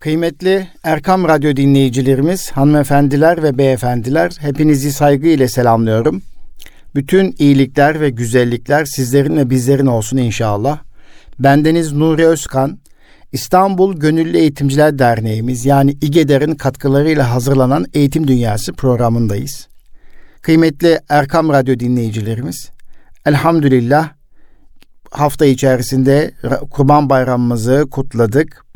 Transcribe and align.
Kıymetli 0.00 0.68
Erkam 0.84 1.28
Radyo 1.28 1.56
dinleyicilerimiz, 1.56 2.50
hanımefendiler 2.50 3.42
ve 3.42 3.58
beyefendiler, 3.58 4.32
hepinizi 4.40 4.92
saygıyla 4.92 5.48
selamlıyorum. 5.48 6.22
Bütün 6.94 7.34
iyilikler 7.38 8.00
ve 8.00 8.10
güzellikler 8.10 8.84
sizlerin 8.84 9.36
ve 9.36 9.50
bizlerin 9.50 9.86
olsun 9.86 10.16
inşallah. 10.16 10.78
Bendeniz 11.38 11.92
Nuri 11.92 12.26
Özkan, 12.26 12.78
İstanbul 13.32 13.96
Gönüllü 13.96 14.38
Eğitimciler 14.38 14.98
Derneğimiz 14.98 15.66
yani 15.66 15.90
İGEDER'in 15.90 16.54
katkılarıyla 16.54 17.34
hazırlanan 17.34 17.86
Eğitim 17.94 18.28
Dünyası 18.28 18.72
programındayız. 18.72 19.68
Kıymetli 20.42 20.98
Erkam 21.08 21.48
Radyo 21.48 21.78
dinleyicilerimiz, 21.78 22.70
elhamdülillah 23.26 24.08
hafta 25.10 25.46
içerisinde 25.46 26.30
Kurban 26.70 27.10
Bayramımızı 27.10 27.86
kutladık 27.90 28.69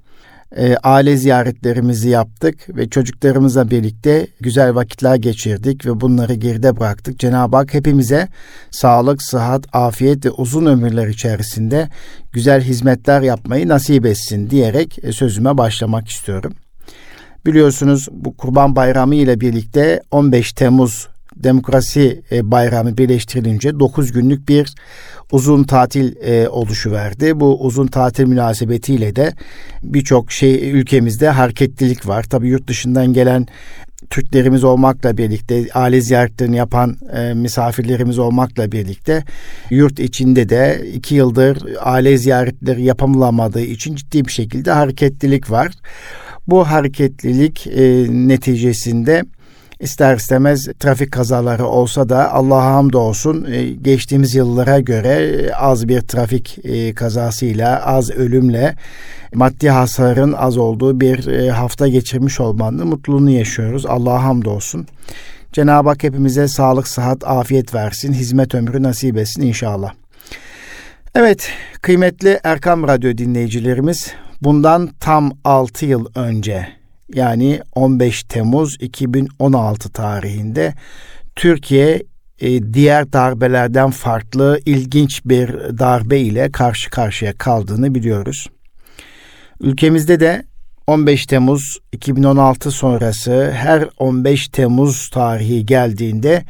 e, 0.57 0.77
aile 0.77 1.17
ziyaretlerimizi 1.17 2.09
yaptık 2.09 2.77
ve 2.77 2.89
çocuklarımızla 2.89 3.71
birlikte 3.71 4.27
güzel 4.41 4.75
vakitler 4.75 5.17
geçirdik 5.17 5.87
ve 5.87 6.01
bunları 6.01 6.35
geride 6.35 6.81
bıraktık. 6.81 7.19
Cenab-ı 7.19 7.57
Hak 7.57 7.75
hepimize 7.75 8.29
sağlık, 8.71 9.23
sıhhat, 9.23 9.65
afiyet 9.73 10.27
ve 10.27 10.31
uzun 10.31 10.67
ömürler 10.67 11.09
içerisinde 11.09 11.89
güzel 12.33 12.63
hizmetler 12.63 13.21
yapmayı 13.23 13.69
nasip 13.69 14.07
etsin 14.07 14.51
diyerek 14.51 14.99
e, 15.03 15.13
sözüme 15.13 15.59
başlamak 15.59 16.09
istiyorum. 16.09 16.55
Biliyorsunuz 17.47 18.09
bu 18.13 18.37
Kurban 18.37 18.77
Bayramı 18.77 19.15
ile 19.15 19.41
birlikte 19.41 20.03
15 20.11 20.53
Temmuz 20.53 21.09
Demokrasi 21.37 22.23
e, 22.33 22.51
Bayramı 22.51 22.99
birleştirilince 22.99 23.81
9 23.81 24.13
günlük 24.13 24.49
bir 24.49 24.75
uzun 25.33 25.65
tatil 25.65 26.17
e, 26.17 26.49
oluşu 26.49 26.93
verdi. 26.93 27.41
Bu 27.41 27.61
uzun 27.61 27.87
tatil 27.87 28.25
münasebetiyle 28.27 29.17
de 29.17 29.33
birçok 29.83 30.33
şey 30.33 30.71
ülkemizde 30.71 31.29
hareketlilik 31.29 32.09
var. 32.09 32.23
Tabii 32.23 32.49
yurt 32.49 32.69
dışından 32.69 33.13
gelen 33.13 33.47
Türklerimiz 34.11 34.65
olmakla 34.65 35.17
birlikte, 35.17 35.65
aile 35.75 36.01
ziyaretlerini 36.01 36.57
yapan 36.57 36.97
e, 37.17 37.35
misafirlerimiz 37.35 38.19
olmakla 38.19 38.73
birlikte 38.73 39.25
yurt 39.71 39.99
içinde 39.99 40.49
de 40.49 40.87
iki 40.95 41.15
yıldır 41.15 41.63
aile 41.81 42.19
ziyaretleri 42.19 42.85
yapılamadığı 42.85 43.61
için 43.61 43.95
ciddi 43.95 44.25
bir 44.25 44.33
şekilde 44.33 44.71
hareketlilik 44.71 45.51
var. 45.51 45.73
Bu 46.47 46.69
hareketlilik 46.69 47.67
e, 47.67 48.07
neticesinde 48.11 49.23
ister 49.81 50.17
istemez 50.17 50.69
trafik 50.81 51.13
kazaları 51.13 51.67
olsa 51.67 52.09
da 52.09 52.33
Allah'a 52.33 52.65
hamdolsun 52.65 53.45
e, 53.45 53.65
geçtiğimiz 53.65 54.35
yıllara 54.35 54.81
göre 54.81 55.51
az 55.55 55.89
bir 55.89 56.01
trafik 56.01 56.59
e, 56.65 56.95
kazasıyla, 56.95 57.87
az 57.87 58.11
ölümle 58.11 58.75
maddi 59.35 59.71
hasarın 59.71 60.33
az 60.33 60.57
olduğu 60.57 61.01
bir 61.01 61.27
e, 61.27 61.51
hafta 61.51 61.89
geçirmiş 61.89 62.41
olmanın 62.41 62.87
mutluluğunu 62.87 63.31
yaşıyoruz. 63.31 63.87
Allah'a 63.87 64.23
hamdolsun. 64.23 64.87
Cenab-ı 65.53 65.89
Hak 65.89 66.03
hepimize 66.03 66.49
sağlık, 66.49 66.89
sıhhat, 66.89 67.25
afiyet 67.25 67.75
versin, 67.75 68.13
hizmet 68.13 68.55
ömrü 68.55 68.83
nasip 68.83 69.17
etsin 69.17 69.43
inşallah. 69.43 69.93
Evet, 71.15 71.51
kıymetli 71.83 72.41
Erkam 72.45 72.89
Radyo 72.89 73.19
dinleyicilerimiz, 73.19 74.13
bundan 74.43 74.91
tam 75.01 75.33
6 75.45 75.87
yıl 75.87 76.07
önce 76.15 76.69
yani 77.15 77.61
15 77.75 78.23
Temmuz 78.23 78.77
2016 78.81 79.93
tarihinde 79.93 80.75
Türkiye 81.37 82.03
e, 82.41 82.75
diğer 82.75 83.13
darbelerden 83.13 83.91
farklı 83.91 84.61
ilginç 84.67 85.25
bir 85.25 85.49
darbe 85.79 86.19
ile 86.19 86.53
karşı 86.53 86.91
karşıya 86.91 87.33
kaldığını 87.33 87.95
biliyoruz. 87.95 88.47
Ülkemizde 89.61 90.21
de 90.21 90.45
15 90.87 91.27
Temmuz 91.27 91.79
2016 91.93 92.71
sonrası 92.71 93.51
her 93.55 93.89
15 93.99 94.49
Temmuz 94.49 95.11
tarihi 95.11 95.67
geldiğinde 95.67 96.45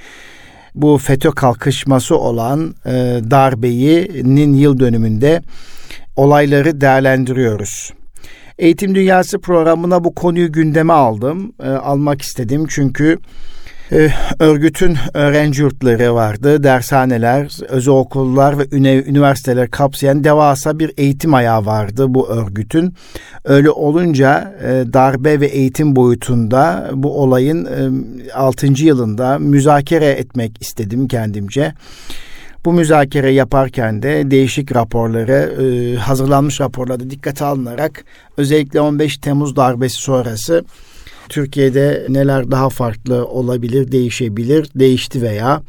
bu 0.74 0.98
FETÖ 0.98 1.30
kalkışması 1.30 2.18
olan 2.18 2.74
e, 2.86 2.90
darbeyinin 3.30 4.55
yıl 4.55 4.78
dönümünde 4.78 5.42
olayları 6.17 6.80
değerlendiriyoruz. 6.80 7.92
Eğitim 8.58 8.94
Dünyası 8.94 9.38
programına 9.40 10.04
bu 10.04 10.14
konuyu 10.14 10.52
gündeme 10.52 10.92
aldım. 10.92 11.52
E, 11.62 11.68
almak 11.68 12.22
istedim 12.22 12.66
çünkü 12.68 13.18
e, 13.92 14.10
örgütün 14.38 14.96
öğrenci 15.14 15.62
yurtları 15.62 16.14
vardı, 16.14 16.62
dershaneler, 16.62 17.68
özel 17.68 17.94
okullar 17.94 18.58
ve 18.58 18.66
üniversiteler 19.08 19.70
kapsayan 19.70 20.24
devasa 20.24 20.78
bir 20.78 20.92
eğitim 20.96 21.34
ayağı 21.34 21.66
vardı 21.66 22.04
bu 22.08 22.28
örgütün. 22.28 22.94
Öyle 23.44 23.70
olunca 23.70 24.54
e, 24.62 24.92
darbe 24.92 25.40
ve 25.40 25.46
eğitim 25.46 25.96
boyutunda 25.96 26.90
bu 26.94 27.22
olayın 27.22 27.64
e, 27.64 28.32
6. 28.32 28.66
yılında 28.66 29.38
müzakere 29.38 30.06
etmek 30.06 30.62
istedim 30.62 31.08
kendimce. 31.08 31.72
Bu 32.64 32.73
müzakere 32.73 33.30
yaparken 33.30 34.02
de 34.02 34.30
değişik 34.30 34.77
raporları, 34.77 35.63
e, 35.63 35.97
hazırlanmış 35.97 36.61
raporlarda 36.61 37.11
dikkate 37.11 37.45
alınarak 37.45 38.05
özellikle 38.36 38.80
15 38.80 39.19
Temmuz 39.19 39.57
darbesi 39.57 39.97
sonrası 39.97 40.64
Türkiye'de 41.29 42.07
neler 42.08 42.51
daha 42.51 42.69
farklı 42.69 43.27
olabilir, 43.27 43.92
değişebilir, 43.92 44.69
değişti 44.75 45.23
veya 45.23 45.63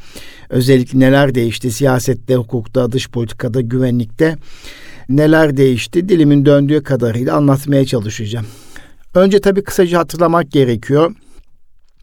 özellikle 0.50 1.00
neler 1.00 1.36
değişti 1.36 1.72
siyasette, 1.72 2.36
hukukta, 2.36 2.92
dış 2.92 3.10
politikada, 3.10 3.62
güvenlikte 3.62 4.36
neler 5.10 5.58
değişti 5.58 6.10
dilimin 6.10 6.46
döndüğü 6.46 6.84
kadarıyla 6.84 7.36
anlatmaya 7.36 7.86
çalışacağım. 7.86 8.46
Önce 9.16 9.42
tabii 9.42 9.64
kısaca 9.64 10.00
hatırlamak 10.00 10.52
gerekiyor. 10.52 11.16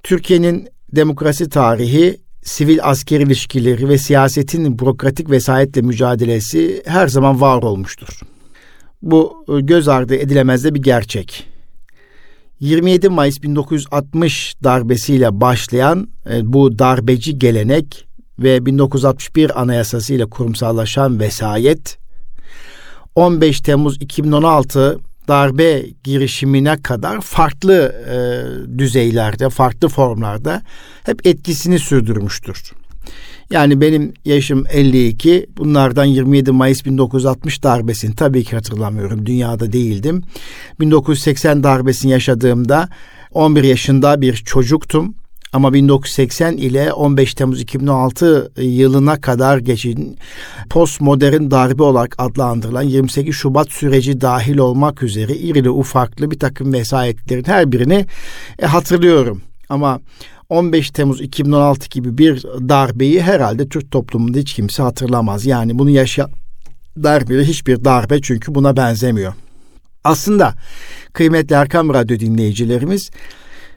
Türkiye'nin 0.03 0.69
demokrasi 0.97 1.49
tarihi 1.49 2.21
sivil 2.43 2.79
asker 2.83 3.21
ilişkileri 3.21 3.89
ve 3.89 3.99
siyasetin 3.99 4.79
bürokratik 4.79 5.31
vesayetle 5.31 5.83
mücadelesi 5.83 6.83
her 6.87 7.09
zaman 7.09 7.41
var 7.41 7.63
olmuştur. 7.63 8.21
Bu 9.03 9.45
e, 9.49 9.61
göz 9.61 9.89
ardı 9.89 10.15
edilemez 10.15 10.65
de 10.65 10.75
bir 10.75 10.83
gerçek. 10.83 11.47
27 12.61 13.09
Mayıs 13.09 13.43
1960 13.43 14.55
darbesiyle 14.65 15.41
başlayan 15.41 16.09
e, 16.31 16.53
bu 16.53 16.79
darbeci 16.79 17.39
gelenek 17.39 18.07
ve 18.39 18.67
1961 18.67 19.61
anayasası 19.63 20.15
ile 20.15 20.27
kurumsallaşan 20.27 21.21
vesayet 21.21 21.99
15 23.15 23.61
Temmuz 23.61 23.97
2016 24.03 24.99
darbe 25.28 25.87
girişimine 26.05 26.83
kadar 26.83 27.21
farklı 27.21 27.94
e, 28.09 28.19
düzeylerde, 28.78 29.50
farklı 29.50 29.88
formlarda 29.88 30.62
hep 31.05 31.27
etkisini 31.27 31.78
sürdürmüştür. 31.78 32.72
Yani 33.50 33.81
benim 33.81 34.12
yaşım 34.25 34.65
52. 34.72 35.47
Bunlardan 35.56 36.05
27 36.05 36.53
Mayıs 36.53 36.84
1960 36.84 37.62
darbesini 37.62 38.15
tabii 38.15 38.44
ki 38.44 38.56
hatırlamıyorum. 38.56 39.27
Dünyada 39.27 39.72
değildim. 39.72 40.22
1980 40.81 41.62
darbesini 41.62 42.12
yaşadığımda 42.12 42.88
11 43.32 43.62
yaşında 43.65 44.21
bir 44.21 44.34
çocuktum. 44.34 45.15
Ama 45.53 45.73
1980 45.73 46.57
ile 46.57 46.93
15 46.93 47.35
Temmuz 47.35 47.61
2016 47.61 48.53
yılına 48.57 49.21
kadar 49.21 49.59
geçin 49.59 50.19
postmodern 50.71 51.51
darbe 51.51 51.83
olarak 51.83 52.15
adlandırılan 52.19 52.83
28 52.83 53.35
Şubat 53.35 53.71
süreci 53.71 54.21
dahil 54.21 54.59
olmak 54.59 55.03
üzere 55.03 55.37
irili 55.37 55.71
ufaklı 55.71 56.31
bir 56.31 56.39
takım 56.39 56.73
vesayetlerin 56.73 57.45
her 57.45 57.73
birini 57.73 58.07
e, 58.59 58.67
hatırlıyorum. 58.67 59.43
Ama 59.69 60.01
15 60.49 60.91
Temmuz 60.91 61.21
2016 61.21 61.89
gibi 61.89 62.19
bir 62.19 62.43
darbeyi 62.43 63.23
herhalde 63.23 63.69
Türk 63.69 63.91
toplumunda 63.91 64.39
hiç 64.39 64.55
kimse 64.55 64.83
hatırlamaz. 64.83 65.47
Yani 65.47 65.79
bunu 65.79 65.91
yaşa 65.91 66.29
darbe 67.03 67.45
hiçbir 67.45 67.85
darbe 67.85 68.21
çünkü 68.23 68.55
buna 68.55 68.77
benzemiyor. 68.77 69.33
Aslında 70.05 70.55
kıymetli 71.12 71.55
Erkam 71.55 71.95
Radyo 71.95 72.19
dinleyicilerimiz 72.19 73.11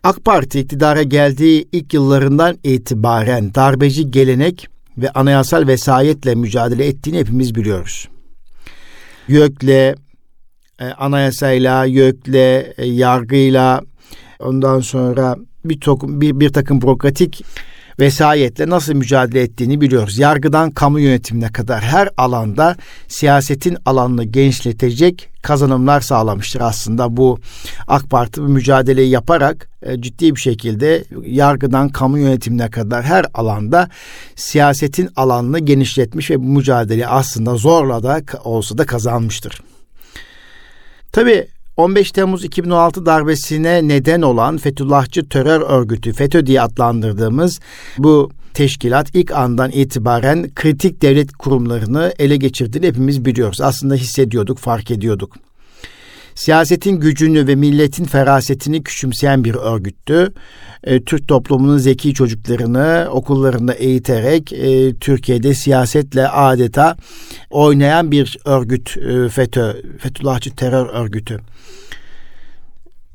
AK 0.06 0.26
Parti 0.26 0.60
iktidara 0.60 1.04
geldiği 1.04 1.68
ilk 1.72 1.94
yıllarından 1.94 2.58
itibaren 2.64 3.56
darbeci 3.56 4.12
gelenek 4.12 4.68
ve 4.98 5.10
anayasal 5.10 5.68
vesayetle 5.68 6.36
mücadele 6.36 6.88
ettiğini 6.88 7.20
hepimiz 7.20 7.56
biliyoruz. 7.56 8.08
YÖK'le, 9.28 9.96
e, 10.80 10.86
anayasayla, 10.98 11.86
YÖK'le, 11.86 12.36
e, 12.78 12.86
yargıyla, 12.86 13.82
ondan 14.40 14.80
sonra 14.80 15.36
bir, 15.66 15.80
bir, 16.22 16.40
bir 16.40 16.50
takım 16.50 16.82
bürokratik 16.82 17.46
vesayetle 18.00 18.70
nasıl 18.70 18.94
mücadele 18.94 19.42
ettiğini 19.42 19.82
biliyoruz. 19.82 20.18
Yargıdan 20.18 20.72
kamu 20.72 21.00
yönetimine 21.00 21.52
kadar 21.52 21.82
her 21.82 22.10
alanda 22.18 22.76
siyasetin 23.08 23.78
alanını 23.86 24.24
genişletecek 24.24 25.30
kazanımlar 25.42 26.02
sağlamıştır 26.02 26.62
aslında 26.62 27.18
bu 27.18 27.40
AK 27.88 28.10
Parti 28.10 28.42
bu 28.42 28.48
mücadeleyi 28.48 29.10
yaparak 29.10 29.70
e, 29.82 30.02
ciddi 30.02 30.36
bir 30.36 30.40
şekilde 30.40 31.04
yargıdan 31.26 31.90
kamu 31.90 32.18
yönetimine 32.18 32.70
kadar 32.70 33.04
her 33.04 33.26
alanda 33.34 33.90
siyasetin 34.36 35.10
alanını 35.16 35.60
genişletmiş 35.60 36.32
ve 36.32 36.40
bu 36.40 36.48
mücadeleyi 36.48 37.08
aslında 37.08 37.56
zorla 37.56 38.04
da 38.04 38.22
olsa 38.44 38.78
da 38.78 38.86
kazanmıştır. 38.86 39.62
Tabii 41.12 41.48
15 41.78 42.12
Temmuz 42.12 42.44
2016 42.44 43.06
darbesine 43.06 43.88
neden 43.88 44.22
olan 44.22 44.58
Fethullahçı 44.58 45.30
terör 45.30 45.62
örgütü 45.62 46.14
FETÖ 46.14 46.46
diye 46.46 46.62
adlandırdığımız 46.62 47.60
bu 47.98 48.32
teşkilat 48.54 49.16
ilk 49.16 49.32
andan 49.32 49.72
itibaren 49.72 50.50
kritik 50.56 51.02
devlet 51.02 51.32
kurumlarını 51.32 52.14
ele 52.20 52.38
geçirdiğini 52.38 52.88
hepimiz 52.88 53.26
biliyoruz. 53.26 53.62
Aslında 53.62 53.96
hissediyorduk, 53.96 54.58
fark 54.58 54.92
ediyorduk. 54.92 55.36
Siyasetin 56.36 57.00
gücünü 57.00 57.48
ve 57.48 57.56
milletin 57.56 58.06
ferasetini 58.06 58.84
küçümseyen 58.84 59.44
bir 59.44 59.56
örgüttü. 59.56 60.34
E, 60.84 61.04
Türk 61.04 61.28
toplumunun 61.28 61.78
zeki 61.78 62.14
çocuklarını 62.14 63.08
okullarında 63.12 63.74
eğiterek 63.74 64.54
e, 64.54 64.96
Türkiye'de 64.96 65.54
siyasetle 65.54 66.28
adeta 66.28 66.98
oynayan 67.50 68.12
bir 68.12 68.38
örgüt 68.46 68.98
e, 68.98 69.30
FETÖ, 69.30 69.74
Fethullahçı 70.00 70.56
terör 70.56 70.86
örgütü. 70.86 71.40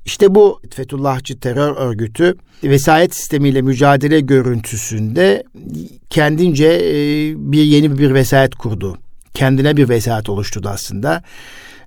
İşte 0.05 0.35
bu 0.35 0.61
Fethullahçı 0.71 1.41
terör 1.41 1.77
örgütü 1.77 2.35
vesayet 2.65 3.15
sistemiyle 3.15 3.63
mücadele 3.63 4.21
görüntüsünde 4.21 5.45
kendince 6.11 6.67
e, 6.67 6.95
bir 7.53 7.63
yeni 7.63 7.99
bir 7.99 8.15
vesayet 8.15 8.55
kurdu. 8.55 8.99
Kendine 9.35 9.77
bir 9.77 9.89
vesayet 9.89 10.29
oluşturdu 10.29 10.69
aslında. 10.69 11.23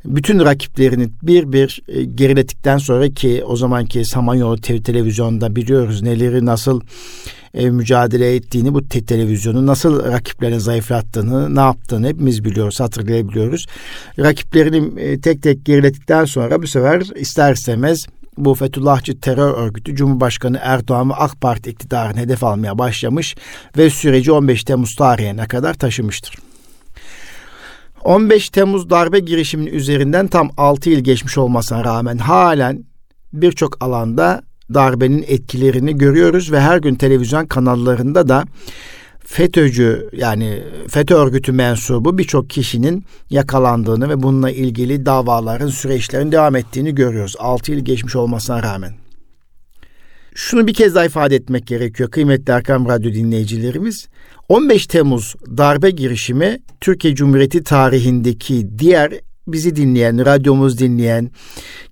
Bütün 0.05 0.39
rakiplerini 0.39 1.09
bir 1.23 1.51
bir 1.53 1.81
e, 1.87 2.03
gerilettikten 2.03 2.77
sonra 2.77 3.09
ki 3.09 3.43
o 3.47 3.55
zamanki 3.55 4.05
Samanyolu 4.05 4.61
televizyonda 4.61 5.55
biliyoruz 5.55 6.01
neleri 6.01 6.45
nasıl 6.45 6.81
e, 7.53 7.69
mücadele 7.69 8.35
ettiğini, 8.35 8.73
bu 8.73 8.87
te- 8.87 9.05
televizyonu 9.05 9.65
nasıl 9.65 10.11
rakiplerini 10.11 10.59
zayıflattığını, 10.59 11.55
ne 11.55 11.59
yaptığını 11.59 12.07
hepimiz 12.07 12.43
biliyoruz, 12.43 12.79
hatırlayabiliyoruz. 12.79 13.65
Rakiplerini 14.19 15.01
e, 15.01 15.21
tek 15.21 15.43
tek 15.43 15.65
geriledikten 15.65 16.25
sonra 16.25 16.61
bu 16.61 16.67
sefer 16.67 17.01
ister 17.15 17.53
istemez 17.53 18.07
bu 18.37 18.55
Fethullahçı 18.55 19.19
terör 19.19 19.53
örgütü 19.53 19.95
Cumhurbaşkanı 19.95 20.59
Erdoğan 20.61 21.09
ve 21.09 21.13
AK 21.13 21.41
Parti 21.41 21.69
iktidarını 21.69 22.17
hedef 22.17 22.43
almaya 22.43 22.77
başlamış 22.77 23.35
ve 23.77 23.89
süreci 23.89 24.31
15 24.31 24.63
Temmuz 24.63 24.95
tarihine 24.95 25.47
kadar 25.47 25.73
taşımıştır. 25.73 26.52
15 28.03 28.49
Temmuz 28.49 28.89
darbe 28.89 29.19
girişiminin 29.19 29.73
üzerinden 29.73 30.27
tam 30.27 30.51
6 30.57 30.89
yıl 30.89 30.99
geçmiş 30.99 31.37
olmasına 31.37 31.83
rağmen 31.83 32.17
halen 32.17 32.83
birçok 33.33 33.83
alanda 33.83 34.41
darbenin 34.73 35.25
etkilerini 35.27 35.97
görüyoruz 35.97 36.51
ve 36.51 36.59
her 36.59 36.77
gün 36.77 36.95
televizyon 36.95 37.45
kanallarında 37.45 38.29
da 38.29 38.43
FETÖ'cü 39.25 40.09
yani 40.13 40.63
FETÖ 40.87 41.15
örgütü 41.15 41.51
mensubu 41.51 42.17
birçok 42.17 42.49
kişinin 42.49 43.05
yakalandığını 43.29 44.09
ve 44.09 44.23
bununla 44.23 44.51
ilgili 44.51 45.05
davaların 45.05 45.67
süreçlerin 45.67 46.31
devam 46.31 46.55
ettiğini 46.55 46.95
görüyoruz. 46.95 47.35
6 47.39 47.71
yıl 47.71 47.79
geçmiş 47.79 48.15
olmasına 48.15 48.63
rağmen. 48.63 49.02
Şunu 50.35 50.67
bir 50.67 50.73
kez 50.73 50.95
daha 50.95 51.05
ifade 51.05 51.35
etmek 51.35 51.67
gerekiyor 51.67 52.11
kıymetli 52.11 52.53
Erkam 52.53 52.87
Radyo 52.87 53.13
dinleyicilerimiz. 53.13 54.07
15 54.49 54.87
Temmuz 54.87 55.35
darbe 55.57 55.89
girişimi 55.89 56.59
Türkiye 56.81 57.15
Cumhuriyeti 57.15 57.63
tarihindeki 57.63 58.79
diğer 58.79 59.13
bizi 59.47 59.75
dinleyen, 59.75 60.25
radyomuz 60.25 60.79
dinleyen 60.79 61.31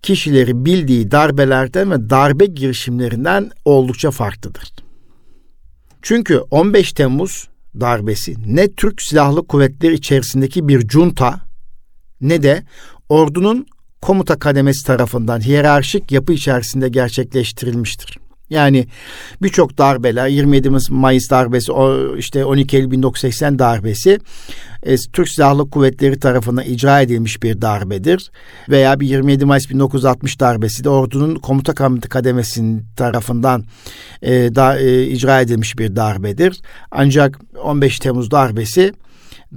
kişileri 0.02 0.66
bildiği 0.66 1.12
darbelerden 1.12 1.92
ve 1.92 2.10
darbe 2.10 2.46
girişimlerinden 2.46 3.52
oldukça 3.66 4.12
farklıdır. 4.12 4.74
Çünkü 6.02 6.38
15 6.38 6.94
Temmuz 6.94 7.48
darbesi 7.80 8.36
ne 8.46 8.72
Türk 8.72 9.02
Silahlı 9.02 9.48
Kuvvetleri 9.48 9.94
içerisindeki 9.94 10.68
bir 10.68 10.90
junta 10.90 11.42
ne 12.22 12.44
de 12.44 12.64
ordunun 13.10 13.66
komuta 14.02 14.40
kademesi 14.40 14.86
tarafından 14.86 15.42
hiyerarşik 15.42 16.12
yapı 16.12 16.34
içerisinde 16.34 16.90
gerçekleştirilmiştir. 16.90 18.18
Yani 18.52 18.88
birçok 19.42 19.78
darbeler 19.78 20.28
27 20.28 20.70
Mayıs 20.90 21.30
darbesi 21.30 21.72
işte 22.18 22.46
12 22.46 22.78
Eylül 22.78 22.92
1980 22.92 23.60
darbesi 23.60 24.20
e, 24.84 24.96
Türk 25.14 25.30
Silahlı 25.30 25.70
Kuvvetleri 25.70 26.20
tarafından 26.20 26.66
icra 26.66 27.02
edilmiş 27.02 27.44
bir 27.44 27.62
darbedir. 27.62 28.32
Veya 28.70 29.00
bir 29.00 29.08
27 29.08 29.46
Mayıs 29.46 29.70
1960 29.70 30.40
darbesi 30.40 30.84
de 30.84 30.90
ordunun 30.90 31.36
komuta 31.36 31.74
kademesinin 32.10 32.84
tarafından 32.98 33.64
e, 34.22 34.32
da, 34.32 34.80
e, 34.80 35.04
icra 35.04 35.42
edilmiş 35.42 35.80
bir 35.80 35.96
darbedir. 35.96 36.62
Ancak 36.92 37.40
15 37.64 38.00
Temmuz 38.00 38.32
darbesi 38.32 38.94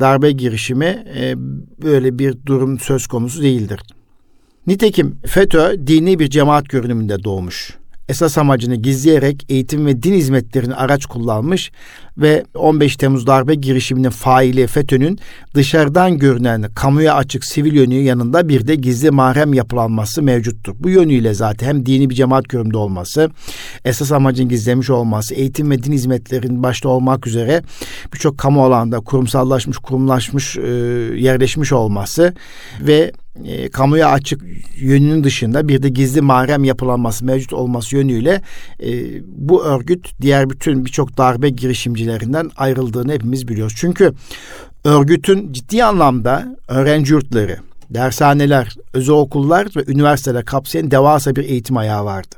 darbe 0.00 0.32
girişimi 0.32 1.04
e, 1.16 1.34
böyle 1.82 2.18
bir 2.18 2.36
durum 2.46 2.78
söz 2.78 3.06
konusu 3.06 3.42
değildir. 3.42 3.80
Nitekim 4.66 5.16
FETÖ 5.26 5.86
dini 5.86 6.18
bir 6.18 6.30
cemaat 6.30 6.68
görünümünde 6.68 7.24
doğmuş 7.24 7.76
esas 8.08 8.38
amacını 8.38 8.74
gizleyerek 8.74 9.46
eğitim 9.48 9.86
ve 9.86 10.02
din 10.02 10.14
hizmetlerini 10.14 10.74
araç 10.74 11.06
kullanmış 11.06 11.72
ve 12.18 12.44
15 12.54 12.96
Temmuz 12.96 13.26
darbe 13.26 13.54
girişiminin 13.54 14.10
faili 14.10 14.66
FETÖ'nün 14.66 15.18
dışarıdan 15.54 16.18
görünen 16.18 16.62
kamuya 16.74 17.14
açık 17.14 17.44
sivil 17.44 17.74
yönü 17.74 17.94
yanında 17.94 18.48
bir 18.48 18.66
de 18.66 18.74
gizli 18.74 19.10
mahrem 19.10 19.54
yapılanması 19.54 20.22
mevcuttur. 20.22 20.74
Bu 20.78 20.90
yönüyle 20.90 21.34
zaten 21.34 21.66
hem 21.66 21.86
dini 21.86 22.10
bir 22.10 22.14
cemaat 22.14 22.48
görünümde 22.48 22.76
olması, 22.76 23.30
esas 23.84 24.12
amacın 24.12 24.48
gizlemiş 24.48 24.90
olması, 24.90 25.34
eğitim 25.34 25.70
ve 25.70 25.82
din 25.82 25.92
hizmetlerinin 25.92 26.62
başta 26.62 26.88
olmak 26.88 27.26
üzere 27.26 27.62
birçok 28.12 28.38
kamu 28.38 28.64
alanda 28.64 29.00
kurumsallaşmış, 29.00 29.78
kurumlaşmış, 29.78 30.56
e, 30.56 30.70
yerleşmiş 31.16 31.72
olması 31.72 32.34
ve 32.80 33.12
e, 33.44 33.68
kamuya 33.68 34.08
açık 34.08 34.42
yönünün 34.76 35.24
dışında 35.24 35.68
bir 35.68 35.82
de 35.82 35.88
gizli 35.88 36.20
mahrem 36.20 36.64
yapılanması 36.64 37.24
mevcut 37.24 37.52
olması 37.52 37.96
yönüyle 37.96 38.42
e, 38.82 38.92
bu 39.26 39.64
örgüt 39.64 40.20
diğer 40.20 40.50
bütün 40.50 40.84
birçok 40.84 41.18
darbe 41.18 41.48
girişimcilerinden 41.48 42.50
ayrıldığını 42.56 43.12
hepimiz 43.12 43.48
biliyoruz. 43.48 43.74
Çünkü 43.76 44.12
örgütün 44.84 45.52
ciddi 45.52 45.84
anlamda 45.84 46.56
öğrenci 46.68 47.12
yurtları, 47.12 47.58
dershaneler, 47.90 48.74
özel 48.92 49.14
okullar 49.14 49.68
ve 49.76 49.92
üniversiteler 49.92 50.44
kapsayan 50.44 50.90
devasa 50.90 51.36
bir 51.36 51.44
eğitim 51.44 51.76
ayağı 51.76 52.04
vardı. 52.04 52.36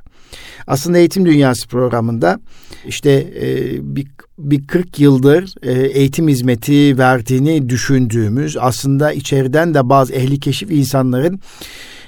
Aslında 0.67 0.99
Eğitim 0.99 1.27
Dünyası 1.27 1.69
programında 1.69 2.41
işte 2.87 3.11
e, 3.41 3.77
bir, 3.97 4.07
bir 4.39 4.67
40 4.67 5.01
yıldır 5.01 5.55
e, 5.63 5.73
eğitim 5.73 6.29
hizmeti 6.29 6.99
verdiğini 6.99 7.69
düşündüğümüz 7.69 8.57
aslında 8.61 9.13
içeriden 9.13 9.75
de 9.75 9.89
bazı 9.89 10.13
ehli 10.13 10.41
keşif 10.41 10.71
insanların 10.71 11.41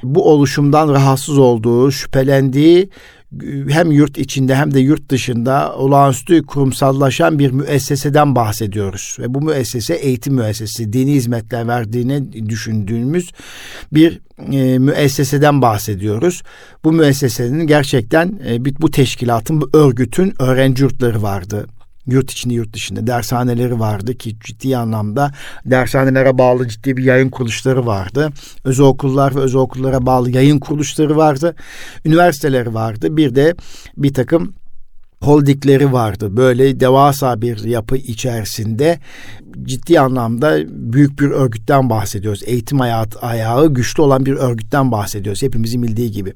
bu 0.02 0.30
oluşumdan 0.30 0.88
rahatsız 0.88 1.38
olduğu, 1.38 1.90
şüphelendiği 1.90 2.90
hem 3.68 3.92
yurt 3.92 4.18
içinde 4.18 4.56
hem 4.56 4.74
de 4.74 4.80
yurt 4.80 5.08
dışında 5.10 5.76
olağanüstü 5.76 6.42
kurumsallaşan 6.42 7.38
bir 7.38 7.50
müesseseden 7.50 8.34
bahsediyoruz. 8.34 9.16
Ve 9.20 9.34
bu 9.34 9.40
müessese 9.40 9.94
eğitim 9.94 10.34
müessesesi, 10.34 10.92
dini 10.92 11.12
hizmetler 11.12 11.68
verdiğini 11.68 12.48
düşündüğümüz 12.48 13.30
bir 13.92 14.20
e, 14.52 14.78
müesseseden 14.78 15.62
bahsediyoruz. 15.62 16.42
Bu 16.84 16.92
müessesenin 16.92 17.66
gerçekten 17.66 18.40
e, 18.48 18.64
bu 18.64 18.90
teşkilatın, 18.90 19.60
bu 19.60 19.70
örgütün 19.72 20.34
öğrenci 20.38 20.82
yurtları 20.82 21.22
vardı 21.22 21.66
yurt 22.08 22.30
içinde 22.30 22.54
yurt 22.54 22.72
dışında 22.72 23.06
dershaneleri 23.06 23.80
vardı 23.80 24.14
ki 24.14 24.36
ciddi 24.44 24.76
anlamda 24.76 25.32
dershanelere 25.64 26.38
bağlı 26.38 26.68
ciddi 26.68 26.96
bir 26.96 27.04
yayın 27.04 27.30
kuruluşları 27.30 27.86
vardı. 27.86 28.30
Özel 28.64 28.86
okullar 28.86 29.34
ve 29.34 29.40
özel 29.40 29.60
okullara 29.60 30.06
bağlı 30.06 30.30
yayın 30.30 30.58
kuruluşları 30.58 31.16
vardı. 31.16 31.54
Üniversiteleri 32.04 32.74
vardı. 32.74 33.16
Bir 33.16 33.34
de 33.34 33.54
bir 33.96 34.14
takım 34.14 34.54
holdingleri 35.22 35.92
vardı. 35.92 36.36
Böyle 36.36 36.80
devasa 36.80 37.42
bir 37.42 37.64
yapı 37.64 37.96
içerisinde 37.96 38.98
ciddi 39.62 40.00
anlamda 40.00 40.58
büyük 40.68 41.20
bir 41.20 41.30
örgütten 41.30 41.90
bahsediyoruz. 41.90 42.42
Eğitim 42.46 42.80
hayat, 42.80 43.24
ayağı 43.24 43.74
güçlü 43.74 44.02
olan 44.02 44.26
bir 44.26 44.32
örgütten 44.32 44.92
bahsediyoruz. 44.92 45.42
Hepimizin 45.42 45.82
bildiği 45.82 46.10
gibi. 46.10 46.32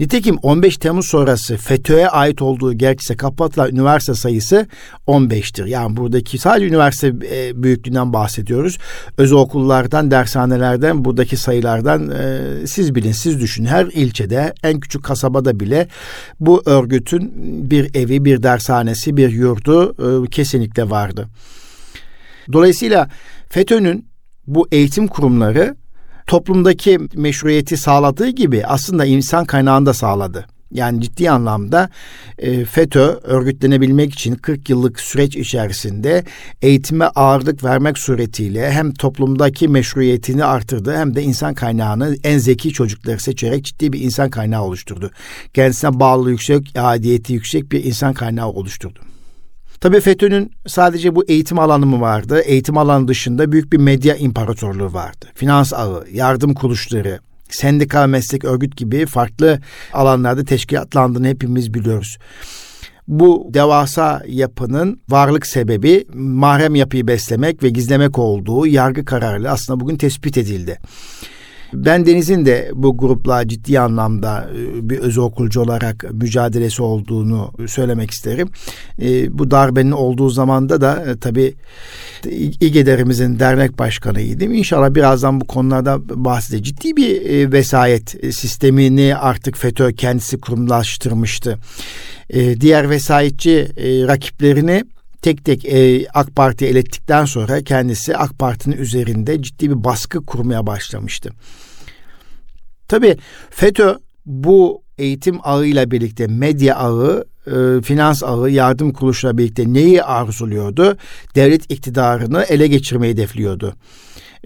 Nitekim 0.00 0.36
15 0.42 0.76
Temmuz 0.76 1.06
sonrası 1.06 1.56
FETÖ'ye 1.56 2.08
ait 2.08 2.42
olduğu 2.42 2.72
gerçekse 2.72 3.16
kapatılan 3.16 3.70
üniversite 3.70 4.14
sayısı 4.14 4.66
15'tir. 5.06 5.68
Yani 5.68 5.96
buradaki 5.96 6.38
sadece 6.38 6.66
üniversite 6.66 7.12
e, 7.32 7.62
büyüklüğünden 7.62 8.12
bahsediyoruz. 8.12 8.78
Özel 9.18 9.38
okullardan, 9.38 10.10
dershanelerden, 10.10 11.04
buradaki 11.04 11.36
sayılardan 11.36 12.10
e, 12.10 12.66
siz 12.66 12.94
bilin, 12.94 13.12
siz 13.12 13.40
düşünün. 13.40 13.66
Her 13.66 13.86
ilçede, 13.86 14.54
en 14.62 14.80
küçük 14.80 15.04
kasabada 15.04 15.60
bile 15.60 15.88
bu 16.40 16.62
örgütün 16.66 17.32
bir 17.70 17.94
evi, 17.94 18.24
bir 18.24 18.42
dershanesi, 18.42 19.16
bir 19.16 19.30
yurdu 19.30 19.94
e, 20.24 20.30
kesinlikle 20.30 20.90
vardı. 20.90 21.28
Dolayısıyla 22.52 23.10
FETÖ'nün 23.48 24.08
bu 24.46 24.68
eğitim 24.72 25.08
kurumları 25.08 25.76
toplumdaki 26.26 26.98
meşruiyeti 27.14 27.76
sağladığı 27.76 28.28
gibi 28.28 28.66
aslında 28.66 29.04
insan 29.04 29.44
kaynağını 29.44 29.86
da 29.86 29.94
sağladı. 29.94 30.46
Yani 30.70 31.02
ciddi 31.02 31.30
anlamda 31.30 31.90
e, 32.38 32.64
FETÖ 32.64 33.20
örgütlenebilmek 33.22 34.12
için 34.12 34.34
40 34.34 34.70
yıllık 34.70 35.00
süreç 35.00 35.36
içerisinde 35.36 36.24
eğitime 36.62 37.04
ağırlık 37.04 37.64
vermek 37.64 37.98
suretiyle 37.98 38.70
hem 38.70 38.92
toplumdaki 38.92 39.68
meşruiyetini 39.68 40.44
artırdı 40.44 40.96
hem 40.96 41.14
de 41.14 41.22
insan 41.22 41.54
kaynağını 41.54 42.16
en 42.24 42.38
zeki 42.38 42.72
çocukları 42.72 43.18
seçerek 43.18 43.64
ciddi 43.64 43.92
bir 43.92 44.00
insan 44.00 44.30
kaynağı 44.30 44.62
oluşturdu. 44.62 45.10
Kendisine 45.54 46.00
bağlı 46.00 46.30
yüksek, 46.30 46.72
adiyeti 46.78 47.32
yüksek 47.32 47.72
bir 47.72 47.84
insan 47.84 48.14
kaynağı 48.14 48.48
oluşturdu. 48.48 49.05
Tabii 49.80 50.00
FETÖ'nün 50.00 50.50
sadece 50.66 51.14
bu 51.14 51.24
eğitim 51.24 51.58
alanı 51.58 51.86
mı 51.86 52.00
vardı? 52.00 52.40
Eğitim 52.40 52.78
alanı 52.78 53.08
dışında 53.08 53.52
büyük 53.52 53.72
bir 53.72 53.78
medya 53.78 54.16
imparatorluğu 54.16 54.92
vardı. 54.92 55.26
Finans 55.34 55.72
ağı, 55.72 56.04
yardım 56.12 56.54
kuruluşları, 56.54 57.18
sendika, 57.50 58.06
meslek, 58.06 58.44
örgüt 58.44 58.76
gibi 58.76 59.06
farklı 59.06 59.60
alanlarda 59.92 60.44
teşkilatlandığını 60.44 61.26
hepimiz 61.26 61.74
biliyoruz. 61.74 62.18
Bu 63.08 63.50
devasa 63.54 64.22
yapının 64.28 65.00
varlık 65.08 65.46
sebebi 65.46 66.06
mahrem 66.14 66.74
yapıyı 66.74 67.06
beslemek 67.08 67.62
ve 67.62 67.68
gizlemek 67.68 68.18
olduğu 68.18 68.66
yargı 68.66 69.04
kararıyla 69.04 69.52
aslında 69.52 69.80
bugün 69.80 69.96
tespit 69.96 70.38
edildi. 70.38 70.78
Ben 71.84 72.06
Deniz'in 72.06 72.46
de 72.46 72.70
bu 72.74 72.98
grupla 72.98 73.48
ciddi 73.48 73.80
anlamda 73.80 74.48
e, 74.56 74.90
bir 74.90 74.98
öz 74.98 75.18
okulcu 75.18 75.60
olarak 75.60 76.04
mücadelesi 76.12 76.82
olduğunu 76.82 77.52
söylemek 77.66 78.10
isterim. 78.10 78.48
E, 79.02 79.38
bu 79.38 79.50
darbenin 79.50 79.90
olduğu 79.90 80.28
zamanda 80.28 80.80
da 80.80 81.04
e, 81.06 81.18
tabii 81.18 81.54
İGEDER'imizin 82.60 83.38
dernek 83.38 83.78
başkanıydım. 83.78 84.54
İnşallah 84.54 84.94
birazdan 84.94 85.40
bu 85.40 85.46
konularda 85.46 86.24
bahsedeceğim. 86.24 86.64
Ciddi 86.64 86.96
bir 86.96 87.52
vesayet 87.52 88.34
sistemini 88.34 89.16
artık 89.16 89.56
FETÖ 89.56 89.92
kendisi 89.92 90.40
kurumlaştırmıştı. 90.40 91.58
Diğer 92.60 92.90
vesayetçi 92.90 93.68
rakiplerini 94.08 94.84
tek 95.22 95.44
tek 95.44 95.64
e, 95.64 96.06
AK 96.14 96.36
Parti 96.36 96.66
elettikten 96.66 97.24
sonra 97.24 97.62
kendisi 97.62 98.16
AK 98.16 98.38
Parti'nin 98.38 98.76
üzerinde 98.76 99.42
ciddi 99.42 99.70
bir 99.70 99.84
baskı 99.84 100.26
kurmaya 100.26 100.66
başlamıştı. 100.66 101.30
Tabii 102.88 103.16
FETÖ 103.50 103.94
bu 104.26 104.82
eğitim 104.98 105.38
ağıyla 105.42 105.90
birlikte 105.90 106.26
medya 106.26 106.76
ağı, 106.76 107.24
e, 107.46 107.82
finans 107.82 108.22
ağı, 108.22 108.50
yardım 108.50 108.92
kuruluşuyla 108.92 109.38
birlikte 109.38 109.72
neyi 109.72 110.02
arzuluyordu? 110.02 110.96
Devlet 111.34 111.72
iktidarını 111.72 112.42
ele 112.42 112.66
geçirmeyi 112.66 113.12
hedefliyordu. 113.12 113.74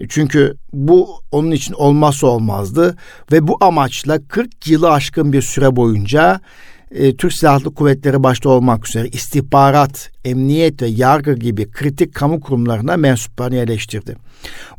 Çünkü 0.09 0.57
bu 0.73 1.09
onun 1.31 1.51
için 1.51 1.73
olmazsa 1.73 2.27
olmazdı 2.27 2.95
ve 3.31 3.47
bu 3.47 3.57
amaçla 3.61 4.27
40 4.27 4.67
yılı 4.67 4.91
aşkın 4.91 5.33
bir 5.33 5.41
süre 5.41 5.75
boyunca 5.75 6.41
e, 6.91 7.15
Türk 7.15 7.33
Silahlı 7.33 7.75
Kuvvetleri 7.75 8.23
başta 8.23 8.49
olmak 8.49 8.89
üzere 8.89 9.07
istihbarat, 9.07 10.11
emniyet 10.25 10.81
ve 10.81 10.87
yargı 10.87 11.33
gibi 11.33 11.71
kritik 11.71 12.15
kamu 12.15 12.39
kurumlarına 12.39 12.97
mensuplarını 12.97 13.55
yerleştirdi. 13.55 14.15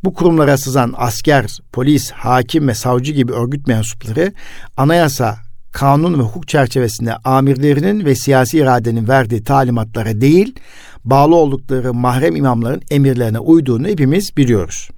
Bu 0.04 0.14
kurumlara 0.14 0.56
sızan 0.56 0.94
asker, 0.96 1.58
polis, 1.72 2.10
hakim 2.10 2.68
ve 2.68 2.74
savcı 2.74 3.12
gibi 3.12 3.32
örgüt 3.32 3.66
mensupları 3.66 4.32
anayasa, 4.76 5.38
kanun 5.72 6.18
ve 6.18 6.22
hukuk 6.22 6.48
çerçevesinde 6.48 7.16
amirlerinin 7.16 8.04
ve 8.04 8.14
siyasi 8.14 8.58
iradenin 8.58 9.08
verdiği 9.08 9.44
talimatlara 9.44 10.20
değil, 10.20 10.54
bağlı 11.04 11.34
oldukları 11.34 11.94
mahrem 11.94 12.36
imamların 12.36 12.82
emirlerine 12.90 13.38
uyduğunu 13.38 13.88
hepimiz 13.88 14.36
biliyoruz. 14.36 14.88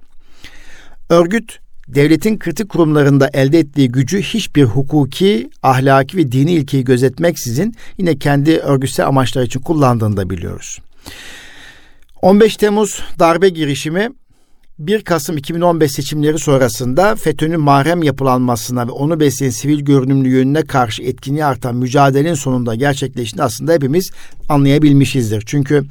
Örgüt 1.09 1.59
devletin 1.87 2.39
kritik 2.39 2.69
kurumlarında 2.69 3.29
elde 3.33 3.59
ettiği 3.59 3.91
gücü 3.91 4.21
hiçbir 4.21 4.63
hukuki, 4.63 5.49
ahlaki 5.63 6.17
ve 6.17 6.31
dini 6.31 6.53
ilkeyi 6.53 6.83
gözetmeksizin 6.83 7.75
yine 7.97 8.17
kendi 8.17 8.57
örgütsel 8.57 9.07
amaçlar 9.07 9.43
için 9.43 9.59
kullandığını 9.59 10.17
da 10.17 10.29
biliyoruz. 10.29 10.79
15 12.21 12.57
Temmuz 12.57 13.01
darbe 13.19 13.49
girişimi 13.49 14.09
1 14.79 15.01
Kasım 15.01 15.37
2015 15.37 15.91
seçimleri 15.91 16.39
sonrasında 16.39 17.15
FETÖ'nün 17.15 17.59
mahrem 17.59 18.03
yapılanmasına 18.03 18.87
ve 18.87 18.91
onu 18.91 19.19
besleyen 19.19 19.51
sivil 19.51 19.79
görünümlü 19.79 20.29
yönüne 20.29 20.61
karşı 20.61 21.03
etkinliği 21.03 21.45
artan 21.45 21.75
mücadelenin 21.75 22.33
sonunda 22.33 22.75
gerçekleştiğini 22.75 23.43
aslında 23.43 23.73
hepimiz 23.73 24.11
anlayabilmişizdir. 24.49 25.43
Çünkü 25.45 25.83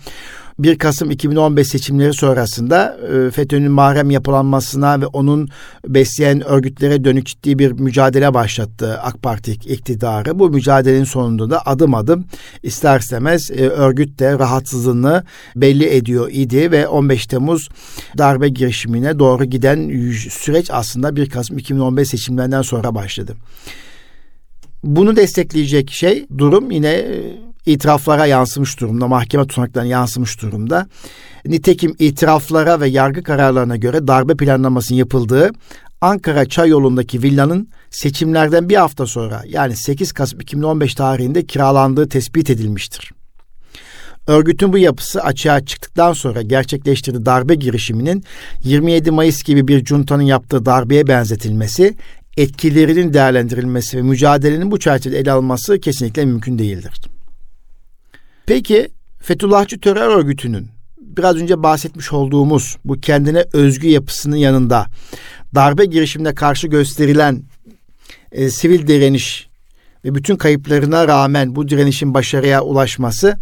1 0.58 0.78
Kasım 0.78 1.10
2015 1.10 1.68
seçimleri 1.68 2.14
sonrasında 2.14 2.98
e, 3.12 3.30
FETÖ'nün 3.30 3.70
mahrem 3.70 4.10
yapılanmasına 4.10 5.00
ve 5.00 5.06
onun 5.06 5.48
besleyen 5.88 6.44
örgütlere 6.44 7.04
dönük 7.04 7.26
ciddi 7.26 7.58
bir 7.58 7.72
mücadele 7.72 8.34
başlattı 8.34 8.98
AK 9.02 9.22
Parti 9.22 9.52
iktidarı. 9.52 10.38
Bu 10.38 10.50
mücadelenin 10.50 11.04
sonunda 11.04 11.50
da 11.50 11.66
adım 11.66 11.94
adım 11.94 12.24
ister 12.62 13.00
istemez 13.00 13.50
e, 13.50 13.68
örgüt 13.68 14.18
de 14.18 14.38
rahatsızlığını 14.38 15.24
belli 15.56 15.84
ediyor 15.84 16.30
idi 16.32 16.70
ve 16.70 16.88
15 16.88 17.26
Temmuz 17.26 17.68
darbe 18.18 18.48
girişimine 18.48 19.18
doğru 19.18 19.44
giden 19.44 20.10
süreç 20.30 20.70
aslında 20.70 21.16
1 21.16 21.30
Kasım 21.30 21.58
2015 21.58 22.08
seçimlerinden 22.08 22.62
sonra 22.62 22.94
başladı. 22.94 23.36
Bunu 24.84 25.16
destekleyecek 25.16 25.90
şey 25.90 26.26
durum 26.38 26.70
yine 26.70 26.92
e, 26.92 27.38
itiraflara 27.66 28.26
yansımış 28.26 28.80
durumda, 28.80 29.08
mahkeme 29.08 29.46
tutanaklarına 29.46 29.88
yansımış 29.88 30.42
durumda. 30.42 30.86
Nitekim 31.46 31.96
itiraflara 31.98 32.80
ve 32.80 32.88
yargı 32.88 33.22
kararlarına 33.22 33.76
göre 33.76 34.08
darbe 34.08 34.34
planlamasının 34.34 34.98
yapıldığı 34.98 35.50
Ankara 36.00 36.48
Çay 36.48 36.68
yolundaki 36.68 37.22
villanın 37.22 37.68
seçimlerden 37.90 38.68
bir 38.68 38.76
hafta 38.76 39.06
sonra 39.06 39.42
yani 39.46 39.76
8 39.76 40.12
Kasım 40.12 40.40
2015 40.40 40.94
tarihinde 40.94 41.46
kiralandığı 41.46 42.08
tespit 42.08 42.50
edilmiştir. 42.50 43.12
Örgütün 44.26 44.72
bu 44.72 44.78
yapısı 44.78 45.22
açığa 45.22 45.64
çıktıktan 45.64 46.12
sonra 46.12 46.42
gerçekleştirdiği 46.42 47.26
darbe 47.26 47.54
girişiminin 47.54 48.24
27 48.62 49.10
Mayıs 49.10 49.42
gibi 49.42 49.68
bir 49.68 49.84
cuntanın 49.84 50.22
yaptığı 50.22 50.66
darbeye 50.66 51.06
benzetilmesi, 51.06 51.94
etkilerinin 52.36 53.12
değerlendirilmesi 53.12 53.96
ve 53.96 54.02
mücadelenin 54.02 54.70
bu 54.70 54.78
çerçevede 54.78 55.18
ele 55.18 55.32
alınması 55.32 55.80
kesinlikle 55.80 56.24
mümkün 56.24 56.58
değildir. 56.58 57.13
Peki 58.46 58.88
Fethullahçı 59.20 59.80
terör 59.80 60.16
örgütünün 60.16 60.68
biraz 60.98 61.36
önce 61.36 61.62
bahsetmiş 61.62 62.12
olduğumuz 62.12 62.76
bu 62.84 63.00
kendine 63.00 63.44
özgü 63.52 63.88
yapısının 63.88 64.36
yanında 64.36 64.86
darbe 65.54 65.84
girişimine 65.84 66.34
karşı 66.34 66.66
gösterilen 66.66 67.42
e, 68.32 68.50
sivil 68.50 68.86
direniş 68.86 69.48
ve 70.04 70.14
bütün 70.14 70.36
kayıplarına 70.36 71.08
rağmen 71.08 71.56
bu 71.56 71.68
direnişin 71.68 72.14
başarıya 72.14 72.62
ulaşması 72.62 73.36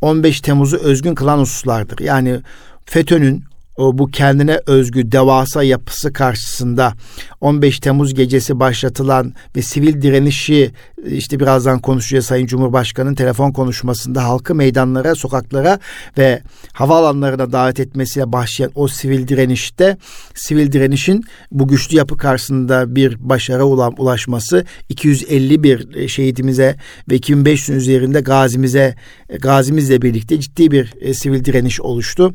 15 0.00 0.40
Temmuz'u 0.40 0.76
özgün 0.76 1.14
kılan 1.14 1.38
hususlardır. 1.38 1.98
Yani 1.98 2.40
FETÖ'nün 2.84 3.44
o 3.78 3.98
bu 3.98 4.06
kendine 4.06 4.60
özgü 4.66 5.12
devasa 5.12 5.62
yapısı 5.62 6.12
karşısında 6.12 6.94
15 7.40 7.80
Temmuz 7.80 8.14
gecesi 8.14 8.60
başlatılan 8.60 9.34
ve 9.56 9.62
sivil 9.62 10.02
direnişi 10.02 10.72
işte 11.06 11.40
birazdan 11.40 11.78
konuşacağız 11.78 12.26
Sayın 12.26 12.46
Cumhurbaşkanı'nın 12.46 13.14
telefon 13.14 13.52
konuşmasında 13.52 14.24
halkı 14.24 14.54
meydanlara, 14.54 15.14
sokaklara 15.14 15.78
ve 16.18 16.42
havaalanlarına 16.72 17.52
davet 17.52 17.80
etmesiyle 17.80 18.32
başlayan 18.32 18.70
o 18.74 18.88
sivil 18.88 19.28
direnişte 19.28 19.96
sivil 20.34 20.72
direnişin 20.72 21.24
bu 21.50 21.68
güçlü 21.68 21.96
yapı 21.96 22.16
karşısında 22.16 22.96
bir 22.96 23.28
başarı 23.28 23.64
ulaşması 23.64 24.64
251 24.88 26.08
şehidimize 26.08 26.76
ve 27.10 27.14
2500 27.14 27.78
üzerinde 27.78 28.20
gazimize 28.20 28.94
gazimizle 29.40 30.02
birlikte 30.02 30.40
ciddi 30.40 30.70
bir 30.70 30.94
e, 31.00 31.14
sivil 31.14 31.44
direniş 31.44 31.80
oluştu. 31.80 32.34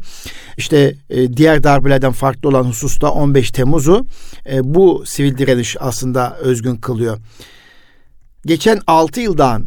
İşte 0.57 0.95
e, 1.09 1.32
diğer 1.37 1.63
darbelerden 1.63 2.11
farklı 2.11 2.49
olan 2.49 2.63
hususta 2.63 3.11
15 3.11 3.51
Temmuz'u 3.51 4.05
e, 4.51 4.73
bu 4.73 5.03
sivil 5.05 5.37
direniş 5.37 5.77
aslında 5.79 6.37
özgün 6.37 6.75
kılıyor. 6.75 7.17
Geçen 8.45 8.81
6 8.87 9.21
yıldan 9.21 9.65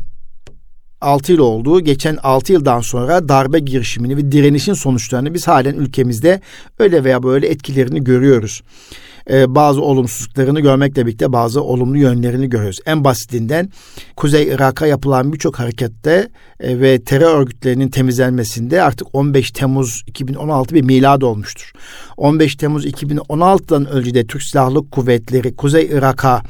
6 1.00 1.32
yıl 1.32 1.38
olduğu 1.38 1.80
geçen 1.80 2.18
6 2.22 2.52
yıldan 2.52 2.80
sonra 2.80 3.28
darbe 3.28 3.58
girişimini 3.58 4.16
ve 4.16 4.32
direnişin 4.32 4.74
sonuçlarını 4.74 5.34
biz 5.34 5.48
halen 5.48 5.74
ülkemizde 5.74 6.40
öyle 6.78 7.04
veya 7.04 7.22
böyle 7.22 7.48
etkilerini 7.48 8.04
görüyoruz. 8.04 8.62
Ee, 9.30 9.54
bazı 9.54 9.82
olumsuzluklarını 9.82 10.60
görmekle 10.60 11.06
birlikte 11.06 11.32
bazı 11.32 11.62
olumlu 11.62 11.98
yönlerini 11.98 12.48
görüyoruz. 12.48 12.78
En 12.86 13.04
basitinden 13.04 13.70
Kuzey 14.16 14.48
Irak'a 14.48 14.86
yapılan 14.86 15.32
birçok 15.32 15.58
harekette 15.58 16.28
e, 16.60 16.80
ve 16.80 17.04
terör 17.04 17.34
örgütlerinin 17.34 17.88
temizlenmesinde 17.88 18.82
artık 18.82 19.14
15 19.14 19.50
Temmuz 19.50 20.02
2016 20.06 20.74
bir 20.74 20.82
milad 20.82 21.22
olmuştur. 21.22 21.72
15 22.16 22.56
Temmuz 22.56 22.86
2016'dan 22.86 23.86
önce 23.86 24.14
de 24.14 24.26
Türk 24.26 24.42
Silahlı 24.42 24.90
Kuvvetleri 24.90 25.56
Kuzey 25.56 25.86
Irak'a 25.92 26.42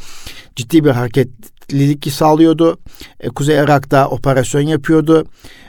ciddi 0.57 0.85
bir 0.85 0.91
hareket 0.91 1.29
süreklilik 1.71 2.13
sağlıyordu. 2.13 2.79
E, 3.21 3.29
Kuzey 3.29 3.57
Irak'ta 3.57 4.09
operasyon 4.09 4.61
yapıyordu. 4.61 5.25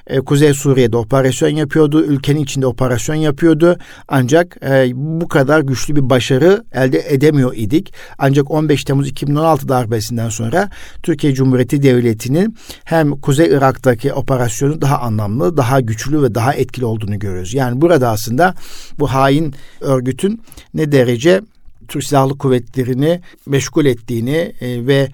E, 0.07 0.19
Kuzey 0.19 0.53
Suriye'de 0.53 0.97
operasyon 0.97 1.49
yapıyordu. 1.49 2.03
Ülkenin 2.03 2.43
içinde 2.43 2.67
operasyon 2.67 3.15
yapıyordu. 3.15 3.77
Ancak 4.07 4.57
e, 4.63 4.91
bu 4.95 5.27
kadar 5.27 5.61
güçlü 5.61 5.95
bir 5.95 6.09
başarı 6.09 6.63
elde 6.73 7.13
edemiyor 7.13 7.53
idik. 7.55 7.93
Ancak 8.17 8.51
15 8.51 8.83
Temmuz 8.83 9.07
2016 9.07 9.69
darbesinden 9.69 10.29
sonra 10.29 10.69
Türkiye 11.03 11.33
Cumhuriyeti 11.33 11.83
Devleti'nin 11.83 12.55
hem 12.83 13.11
Kuzey 13.11 13.47
Irak'taki 13.47 14.13
operasyonu 14.13 14.81
daha 14.81 14.99
anlamlı, 14.99 15.57
daha 15.57 15.79
güçlü 15.81 16.23
ve 16.23 16.35
daha 16.35 16.53
etkili 16.53 16.85
olduğunu 16.85 17.19
görüyoruz. 17.19 17.53
Yani 17.53 17.81
burada 17.81 18.09
aslında 18.09 18.55
bu 18.99 19.13
hain 19.13 19.53
örgütün 19.81 20.41
ne 20.73 20.91
derece 20.91 21.41
Türk 21.87 22.03
Silahlı 22.03 22.37
Kuvvetleri'ni 22.37 23.21
meşgul 23.45 23.85
ettiğini 23.85 24.53
e, 24.61 24.87
ve 24.87 25.09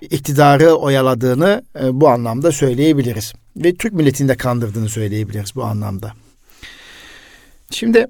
iktidarı 0.00 0.74
oyaladığını 0.74 1.62
e, 1.82 2.00
bu 2.00 2.08
anlamda 2.08 2.52
söyleyebiliriz. 2.52 3.32
Ve 3.56 3.74
Türk 3.74 3.92
milletini 3.92 4.28
de 4.28 4.36
kandırdığını 4.36 4.88
söyleyebiliriz 4.88 5.54
bu 5.54 5.64
anlamda. 5.64 6.12
Şimdi 7.70 8.06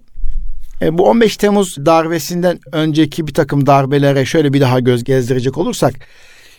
e, 0.82 0.98
bu 0.98 1.08
15 1.08 1.36
Temmuz 1.36 1.76
darbesinden 1.86 2.60
önceki 2.72 3.26
bir 3.26 3.34
takım 3.34 3.66
darbelere 3.66 4.24
şöyle 4.24 4.52
bir 4.52 4.60
daha 4.60 4.80
göz 4.80 5.04
gezdirecek 5.04 5.58
olursak 5.58 5.94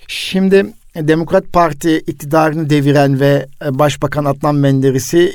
şimdi 0.07 0.65
Demokrat 0.95 1.53
Parti 1.53 1.97
iktidarını 1.97 2.69
deviren 2.69 3.19
ve 3.19 3.47
Başbakan 3.69 4.25
Adnan 4.25 4.55
Menderes'i 4.55 5.33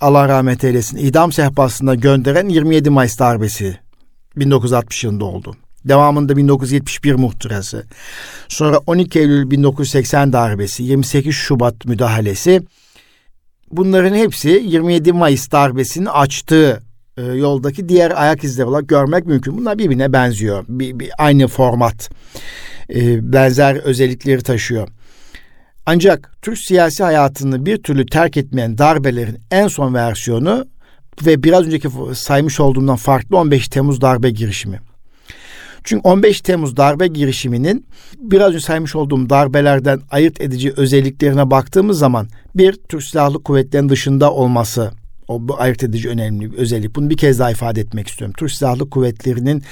Allah 0.00 0.28
rahmet 0.28 0.64
eylesin 0.64 0.96
idam 0.96 1.32
sehpasına 1.32 1.94
gönderen 1.94 2.48
27 2.48 2.90
Mayıs 2.90 3.18
darbesi 3.18 3.78
1960 4.40 5.04
yılında 5.04 5.24
oldu. 5.24 5.56
Devamında 5.84 6.36
1971 6.36 7.14
muhtırası. 7.14 7.86
Sonra 8.48 8.78
12 8.78 9.18
Eylül 9.18 9.50
1980 9.50 10.32
darbesi, 10.32 10.82
28 10.82 11.34
Şubat 11.34 11.84
müdahalesi. 11.84 12.62
Bunların 13.72 14.14
hepsi 14.14 14.62
27 14.64 15.12
Mayıs 15.12 15.52
darbesinin 15.52 16.06
açtığı 16.06 16.82
e, 17.16 17.22
yoldaki 17.22 17.88
diğer 17.88 18.22
ayak 18.22 18.44
izleri 18.44 18.66
olarak 18.66 18.88
görmek 18.88 19.26
mümkün. 19.26 19.58
Bunlar 19.58 19.78
birbirine 19.78 20.12
benziyor. 20.12 20.64
Bir, 20.68 20.98
bir 20.98 21.10
aynı 21.18 21.48
format, 21.48 22.10
e, 22.94 23.32
benzer 23.32 23.76
özellikleri 23.76 24.42
taşıyor. 24.42 24.88
Ancak 25.86 26.32
Türk 26.42 26.58
siyasi 26.58 27.02
hayatını 27.04 27.66
bir 27.66 27.82
türlü 27.82 28.06
terk 28.06 28.36
etmeyen 28.36 28.78
darbelerin 28.78 29.38
en 29.50 29.68
son 29.68 29.94
versiyonu 29.94 30.66
ve 31.26 31.42
biraz 31.42 31.66
önceki 31.66 31.88
saymış 32.14 32.60
olduğumdan 32.60 32.96
farklı 32.96 33.36
15 33.36 33.68
Temmuz 33.68 34.00
darbe 34.00 34.30
girişimi. 34.30 34.80
Çünkü 35.84 36.08
15 36.08 36.40
Temmuz 36.40 36.76
darbe 36.76 37.06
girişiminin 37.06 37.86
biraz 38.18 38.48
önce 38.48 38.60
saymış 38.60 38.96
olduğum 38.96 39.30
darbelerden 39.30 40.00
ayırt 40.10 40.40
edici 40.40 40.72
özelliklerine 40.76 41.50
baktığımız 41.50 41.98
zaman 41.98 42.28
bir 42.54 42.72
Türk 42.72 43.02
Silahlı 43.02 43.42
Kuvvetleri'nin 43.42 43.88
dışında 43.88 44.32
olması 44.32 44.90
o 45.28 45.48
bu 45.48 45.60
ayırt 45.60 45.84
edici 45.84 46.08
önemli 46.08 46.52
bir 46.52 46.56
özellik. 46.56 46.96
Bunu 46.96 47.10
bir 47.10 47.16
kez 47.16 47.38
daha 47.38 47.50
ifade 47.50 47.80
etmek 47.80 48.08
istiyorum. 48.08 48.34
Türk 48.38 48.50
Silahlı 48.50 48.90
Kuvvetleri'nin 48.90 49.62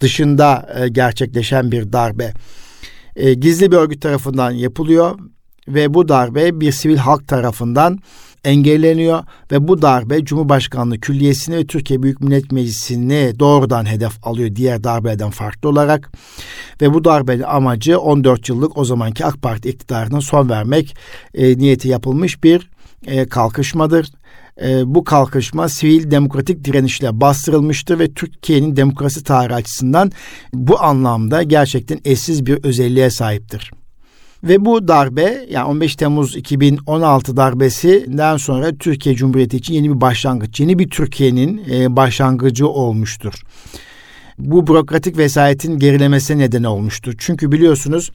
dışında 0.00 0.68
e, 0.80 0.88
gerçekleşen 0.88 1.72
bir 1.72 1.92
darbe. 1.92 2.32
E, 3.16 3.34
gizli 3.34 3.72
bir 3.72 3.76
örgüt 3.76 4.02
tarafından 4.02 4.50
yapılıyor 4.50 5.18
ve 5.68 5.94
bu 5.94 6.08
darbe 6.08 6.60
bir 6.60 6.72
sivil 6.72 6.96
halk 6.96 7.28
tarafından 7.28 7.98
engelleniyor 8.46 9.24
ve 9.52 9.68
bu 9.68 9.82
darbe 9.82 10.24
Cumhurbaşkanlığı 10.24 11.00
Külliyesi'ni 11.00 11.56
ve 11.56 11.66
Türkiye 11.66 12.02
Büyük 12.02 12.20
Millet 12.20 12.52
Meclisi'ni 12.52 13.32
doğrudan 13.38 13.86
hedef 13.86 14.26
alıyor 14.26 14.56
diğer 14.56 14.84
darbeden 14.84 15.30
farklı 15.30 15.68
olarak 15.68 16.12
ve 16.80 16.94
bu 16.94 17.04
darbenin 17.04 17.42
amacı 17.42 17.98
14 17.98 18.48
yıllık 18.48 18.78
o 18.78 18.84
zamanki 18.84 19.24
AK 19.24 19.42
Parti 19.42 19.68
iktidarına 19.68 20.20
son 20.20 20.48
vermek 20.48 20.96
e, 21.34 21.58
niyeti 21.58 21.88
yapılmış 21.88 22.44
bir 22.44 22.70
e, 23.06 23.26
kalkışmadır. 23.26 24.06
E, 24.62 24.94
bu 24.94 25.04
kalkışma 25.04 25.68
sivil 25.68 26.10
demokratik 26.10 26.64
direnişle 26.64 27.20
bastırılmıştır 27.20 27.98
ve 27.98 28.12
Türkiye'nin 28.12 28.76
demokrasi 28.76 29.24
tarihi 29.24 29.54
açısından 29.54 30.12
bu 30.52 30.82
anlamda 30.82 31.42
gerçekten 31.42 32.00
eşsiz 32.04 32.46
bir 32.46 32.64
özelliğe 32.64 33.10
sahiptir. 33.10 33.72
Ve 34.48 34.64
bu 34.64 34.88
darbe 34.88 35.46
yani 35.50 35.64
15 35.64 35.96
Temmuz 35.96 36.36
2016 36.36 37.36
darbesinden 37.36 38.36
sonra 38.36 38.76
Türkiye 38.78 39.14
Cumhuriyeti 39.14 39.56
için 39.56 39.74
yeni 39.74 39.94
bir 39.94 40.00
başlangıç, 40.00 40.60
yeni 40.60 40.78
bir 40.78 40.88
Türkiye'nin 40.88 41.62
e, 41.70 41.96
başlangıcı 41.96 42.68
olmuştur 42.68 43.42
bu 44.38 44.66
bürokratik 44.66 45.18
vesayetin 45.18 45.78
gerilemesine 45.78 46.38
neden 46.38 46.64
olmuştur. 46.64 47.14
Çünkü 47.18 47.52
biliyorsunuz 47.52 48.10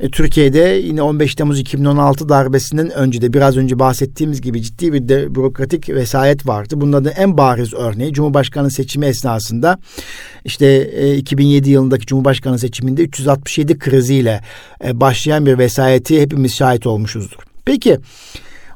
e, 0.00 0.10
Türkiye'de 0.10 0.80
yine 0.84 1.02
15 1.02 1.34
Temmuz 1.34 1.60
2016 1.60 2.28
darbesinden 2.28 2.90
önce 2.90 3.22
de 3.22 3.32
biraz 3.32 3.56
önce 3.56 3.78
bahsettiğimiz 3.78 4.40
gibi 4.40 4.62
ciddi 4.62 4.92
bir 4.92 5.08
de 5.08 5.34
bürokratik 5.34 5.88
vesayet 5.88 6.46
vardı. 6.46 6.74
Bunların 6.80 7.12
en 7.16 7.38
bariz 7.38 7.74
örneği 7.74 8.12
Cumhurbaşkanı 8.12 8.70
seçimi 8.70 9.06
esnasında 9.06 9.78
işte 10.44 10.66
e, 10.94 11.16
2007 11.16 11.70
yılındaki 11.70 12.06
Cumhurbaşkanı 12.06 12.58
seçiminde 12.58 13.02
367 13.02 13.78
kriziyle 13.78 14.40
e, 14.84 15.00
başlayan 15.00 15.46
bir 15.46 15.58
vesayeti 15.58 16.20
hepimiz 16.20 16.54
şahit 16.54 16.86
olmuşuzdur. 16.86 17.38
Peki 17.64 17.98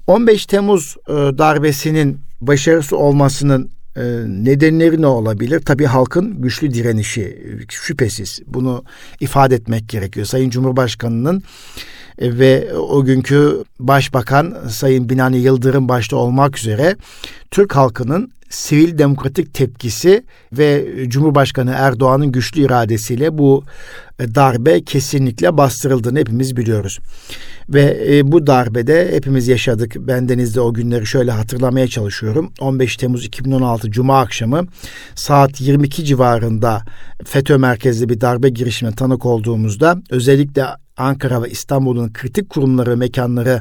15 0.06 0.46
Temmuz 0.46 0.96
e, 1.08 1.12
darbesinin 1.12 2.18
başarısı 2.40 2.96
olmasının 2.96 3.70
e, 3.96 4.02
nedenleri 4.26 5.02
ne 5.02 5.06
olabilir? 5.06 5.60
Tabii 5.60 5.84
halkın 5.84 6.42
güçlü 6.42 6.74
direnişi 6.74 7.38
şüphesiz. 7.68 8.40
Bunu 8.46 8.84
ifade 9.20 9.54
etmek 9.54 9.88
gerekiyor. 9.88 10.26
Sayın 10.26 10.50
Cumhurbaşkanı'nın 10.50 11.42
e, 12.18 12.38
ve 12.38 12.74
o 12.74 13.04
günkü 13.04 13.64
Başbakan 13.78 14.56
Sayın 14.68 15.08
Binali 15.08 15.38
Yıldırım 15.38 15.88
başta 15.88 16.16
olmak 16.16 16.58
üzere 16.58 16.96
Türk 17.50 17.76
halkının 17.76 18.30
sivil 18.50 18.98
demokratik 18.98 19.54
tepkisi 19.54 20.24
ve 20.52 20.86
Cumhurbaşkanı 21.08 21.70
Erdoğan'ın 21.76 22.32
güçlü 22.32 22.60
iradesiyle 22.60 23.38
bu 23.38 23.64
darbe 24.18 24.84
kesinlikle 24.84 25.56
bastırıldığını 25.56 26.18
hepimiz 26.18 26.56
biliyoruz. 26.56 26.98
Ve 27.68 28.06
e, 28.08 28.32
bu 28.32 28.46
darbede 28.46 29.12
hepimiz 29.12 29.48
yaşadık. 29.48 29.96
Ben 29.98 30.28
denizde 30.28 30.60
o 30.60 30.74
günleri 30.74 31.06
şöyle 31.06 31.30
hatırlamaya 31.30 31.88
çalışıyorum. 31.88 32.52
15 32.60 32.96
Temmuz 32.96 33.24
2016 33.24 33.90
Cuma 33.90 34.20
akşamı 34.20 34.66
saat 35.14 35.60
22 35.60 36.04
civarında 36.04 36.82
FETÖ 37.24 37.58
merkezli 37.58 38.08
bir 38.08 38.20
darbe 38.20 38.48
girişimine 38.48 38.94
tanık 38.94 39.26
olduğumuzda 39.26 40.02
özellikle 40.10 40.64
Ankara 40.96 41.42
ve 41.42 41.50
İstanbul'un 41.50 42.12
kritik 42.12 42.50
kurumları 42.50 42.90
ve 42.90 42.96
mekanları 42.96 43.60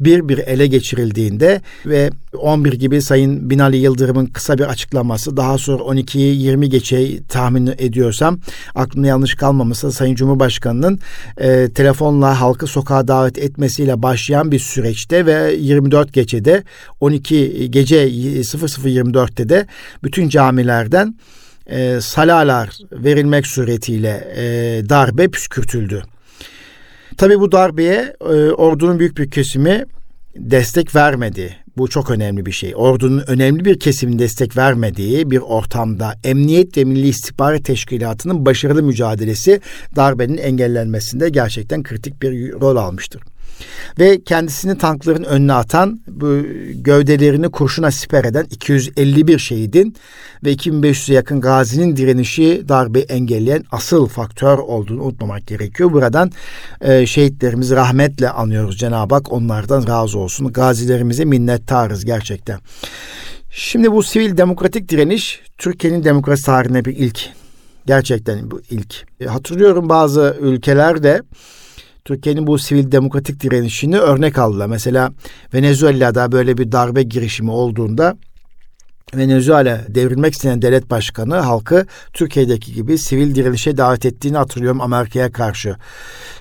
bir 0.00 0.28
bir 0.28 0.38
ele 0.38 0.66
geçirildiğinde 0.66 1.60
ve 1.86 2.10
11 2.38 2.72
gibi 2.72 3.02
Sayın 3.02 3.50
Binali 3.50 3.76
Yıldırım'ın 3.76 4.26
kısa 4.26 4.58
bir 4.58 4.64
açıklaması 4.64 5.36
daha 5.36 5.58
sonra 5.58 5.82
12'yi 5.82 6.42
20 6.42 6.68
geçe 6.68 7.22
tahmin 7.22 7.66
ediyorsam 7.78 8.38
aklımda 8.74 9.06
yanlış 9.06 9.34
kalmamışsa 9.34 9.90
Sayın 9.94 10.14
Cumhurbaşkanı'nın 10.14 10.98
e, 11.38 11.68
telefonla 11.74 12.40
halkı 12.40 12.66
sokağa 12.66 13.08
davet 13.08 13.38
etmesiyle 13.38 14.02
başlayan 14.02 14.52
bir 14.52 14.58
süreçte 14.58 15.26
ve 15.26 15.54
24 15.58 16.12
geçede 16.12 16.62
12 17.00 17.70
gece 17.70 18.08
00.24'te 18.08 19.48
de 19.48 19.66
bütün 20.02 20.28
camilerden 20.28 21.14
e, 21.66 22.00
salalar 22.00 22.78
verilmek 22.92 23.46
suretiyle 23.46 24.32
e, 24.36 24.42
darbe 24.88 25.28
püskürtüldü. 25.28 26.02
Tabii 27.16 27.40
bu 27.40 27.52
darbeye 27.52 28.16
e, 28.20 28.50
ordunun 28.50 28.98
büyük 28.98 29.18
bir 29.18 29.30
kesimi 29.30 29.84
destek 30.36 30.94
vermedi. 30.94 31.56
Bu 31.76 31.88
çok 31.88 32.10
önemli 32.10 32.46
bir 32.46 32.52
şey. 32.52 32.72
Ordunun 32.76 33.24
önemli 33.26 33.64
bir 33.64 33.80
kesimin 33.80 34.18
destek 34.18 34.56
vermediği 34.56 35.30
bir 35.30 35.38
ortamda 35.38 36.14
Emniyet 36.24 36.76
ve 36.78 36.84
Milli 36.84 37.08
İstihbarat 37.08 37.64
Teşkilatı'nın 37.64 38.46
başarılı 38.46 38.82
mücadelesi 38.82 39.60
darbenin 39.96 40.36
engellenmesinde 40.36 41.28
gerçekten 41.28 41.82
kritik 41.82 42.22
bir 42.22 42.52
rol 42.52 42.76
almıştır 42.76 43.22
ve 43.98 44.22
kendisini 44.24 44.78
tankların 44.78 45.24
önüne 45.24 45.52
atan 45.52 46.00
bu 46.06 46.42
gövdelerini 46.74 47.50
kurşuna 47.50 47.90
siper 47.90 48.24
eden 48.24 48.46
251 48.50 49.38
şehidin 49.38 49.96
ve 50.44 50.52
2500'e 50.52 51.14
yakın 51.14 51.40
gazinin 51.40 51.96
direnişi 51.96 52.64
darbe 52.68 53.00
engelleyen 53.00 53.64
asıl 53.70 54.06
faktör 54.06 54.58
olduğunu 54.58 55.02
unutmamak 55.02 55.46
gerekiyor. 55.46 55.92
Buradan 55.92 56.32
e, 56.80 57.06
şehitlerimizi 57.06 57.76
rahmetle 57.76 58.30
anıyoruz 58.30 58.78
Cenab-ı 58.78 59.14
Hak 59.14 59.32
onlardan 59.32 59.86
razı 59.86 60.18
olsun. 60.18 60.52
Gazilerimize 60.52 61.24
minnettarız 61.24 62.04
gerçekten. 62.04 62.60
Şimdi 63.50 63.92
bu 63.92 64.02
sivil 64.02 64.36
demokratik 64.36 64.88
direniş 64.88 65.40
Türkiye'nin 65.58 66.04
demokrasi 66.04 66.44
tarihine 66.44 66.84
bir 66.84 66.96
ilk. 66.96 67.28
Gerçekten 67.86 68.50
bu 68.50 68.60
ilk. 68.70 68.94
E, 69.20 69.26
hatırlıyorum 69.26 69.88
bazı 69.88 70.36
ülkelerde 70.40 71.22
Türkiye'nin 72.04 72.46
bu 72.46 72.58
sivil 72.58 72.92
demokratik 72.92 73.40
direnişini 73.40 73.98
örnek 73.98 74.38
aldılar. 74.38 74.66
Mesela 74.66 75.12
Venezuela'da 75.54 76.32
böyle 76.32 76.58
bir 76.58 76.72
darbe 76.72 77.02
girişimi 77.02 77.50
olduğunda 77.50 78.16
Venezuela 79.16 79.80
devrilmek 79.88 80.32
isteyen 80.32 80.62
devlet 80.62 80.90
başkanı 80.90 81.34
halkı 81.34 81.86
Türkiye'deki 82.12 82.72
gibi 82.74 82.98
sivil 82.98 83.34
direnişe 83.34 83.76
davet 83.76 84.06
ettiğini 84.06 84.36
hatırlıyorum 84.36 84.80
Amerika'ya 84.80 85.32
karşı. 85.32 85.76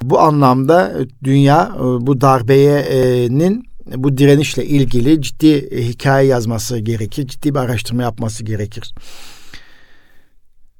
Bu 0.01 0.19
anlamda 0.19 0.97
dünya 1.23 1.71
e, 1.75 1.79
bu 1.79 2.21
darbeyenin 2.21 3.63
bu 3.95 4.17
direnişle 4.17 4.65
ilgili 4.65 5.21
ciddi 5.21 5.81
hikaye 5.87 6.27
yazması 6.27 6.79
gerekir, 6.79 7.27
ciddi 7.27 7.55
bir 7.55 7.59
araştırma 7.59 8.03
yapması 8.03 8.43
gerekir. 8.43 8.93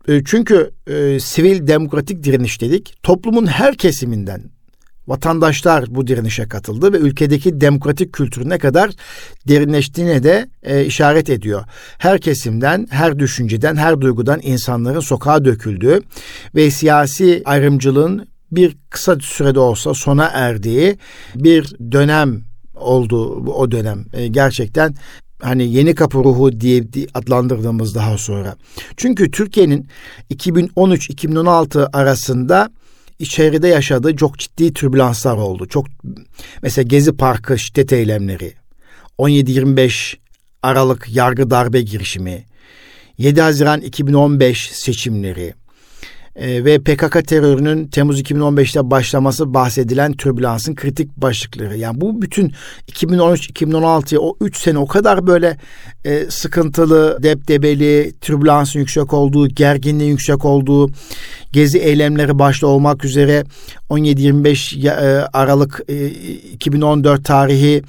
E, 0.08 0.24
çünkü 0.26 0.72
e, 0.88 1.20
sivil 1.20 1.68
demokratik 1.68 2.24
direniş 2.24 2.62
dedik. 2.62 3.04
Toplumun 3.04 3.46
her 3.46 3.78
kesiminden 3.78 4.53
vatandaşlar 5.08 5.86
bu 5.90 6.08
direnişe 6.08 6.48
katıldı 6.48 6.94
ve 6.94 6.98
ülkedeki 6.98 7.62
demokratik 7.62 8.14
kültürü 8.14 8.50
ne 8.50 8.58
kadar 8.58 8.92
derinleştiğine 9.48 10.24
de 10.24 10.50
e, 10.64 10.86
işaret 10.86 11.30
ediyor. 11.30 11.64
Her 11.98 12.22
kesimden, 12.22 12.88
her 12.90 13.20
düşünceden, 13.20 13.76
her 13.76 14.02
duygudan 14.02 14.40
insanların 14.44 15.00
sokağa 15.00 15.46
döküldüğü 15.46 16.02
ve 16.56 16.72
siyasi 16.72 17.42
ayrımcılığın 17.46 18.28
bir 18.52 18.78
kısa 18.90 19.20
sürede 19.20 19.60
olsa 19.60 19.94
sona 19.94 20.26
erdiği 20.34 20.98
bir 21.36 21.76
dönem 21.92 22.42
oldu 22.76 23.36
o 23.54 23.72
dönem. 23.72 24.06
E, 24.14 24.28
gerçekten 24.28 24.96
hani 25.42 25.74
yeni 25.74 25.96
kapı 25.96 26.18
ruhu 26.18 26.60
diye 26.62 26.84
adlandırdığımız 27.14 27.96
daha 27.96 28.18
sonra. 28.18 28.56
Çünkü 28.98 29.32
Türkiye'nin 29.32 29.88
2013-2016 30.32 31.90
arasında 31.94 32.70
içeride 33.24 33.68
yaşadığı 33.68 34.16
çok 34.16 34.40
ciddi 34.40 34.74
türbülanslar 34.74 35.38
oldu. 35.38 35.68
Çok 35.68 35.86
mesela 36.62 36.84
Gezi 36.84 37.18
Parkı 37.18 37.60
şiddet 37.60 37.94
eylemleri, 37.94 38.54
17-25 39.20 40.16
Aralık 40.64 41.08
yargı 41.16 41.50
darbe 41.50 41.82
girişimi, 41.82 42.46
7 43.18 43.42
Haziran 43.42 43.82
2015 43.82 44.72
seçimleri, 44.72 45.54
e, 46.36 46.66
ve 46.66 46.80
PKK 46.80 47.28
terörünün 47.28 47.88
Temmuz 47.88 48.22
2015'te 48.22 48.92
başlaması 48.92 49.54
bahsedilen 49.54 50.14
türbülansın 50.14 50.76
kritik 50.76 51.18
başlıkları. 51.18 51.78
Yani 51.78 52.02
bu 52.02 52.22
bütün 52.22 52.54
2013-2016'ya 52.92 54.22
o 54.22 54.36
3 54.42 54.58
sene 54.58 54.78
o 54.78 54.88
kadar 54.88 55.28
böyle 55.28 55.58
e, 56.06 56.26
sıkıntılı, 56.30 57.24
depdebeli, 57.24 58.14
türbülansın 58.22 58.80
yüksek 58.80 59.14
olduğu, 59.14 59.48
gerginliğin 59.48 60.12
yüksek 60.12 60.46
olduğu, 60.46 60.90
gezi 61.52 61.80
eylemleri 61.80 62.40
başta 62.40 62.68
olmak 62.68 63.06
üzere 63.06 63.44
17-25 63.90 64.90
e, 64.90 65.28
Aralık 65.34 65.82
2014 66.54 67.20
e, 67.20 67.24
tarihi 67.24 67.82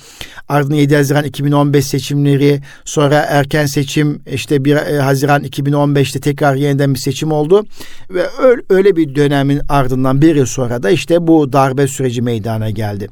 ardından 0.49 0.77
7 0.77 0.97
Haziran 0.97 1.25
2015 1.25 1.87
seçimleri 1.87 2.61
sonra 2.85 3.15
erken 3.15 3.67
seçim 3.67 4.23
işte 4.33 4.65
1 4.65 4.77
e, 4.77 4.99
Haziran 4.99 5.45
2015'te 5.45 6.21
tekrar 6.21 6.55
yeniden 6.55 6.95
bir 6.95 6.99
seçim 6.99 7.33
oldu 7.33 7.67
ve 8.11 8.27
öyle 8.69 8.97
bir 8.97 9.15
dönemin 9.15 9.61
ardından 9.69 10.23
bir 10.23 10.37
yıl 10.37 10.47
sonra 10.47 10.83
da 10.83 10.91
işte 10.91 11.27
bu 11.27 11.53
darbe 11.53 11.87
süreci 11.87 12.23
meydana 12.23 12.71
geldi. 12.71 13.09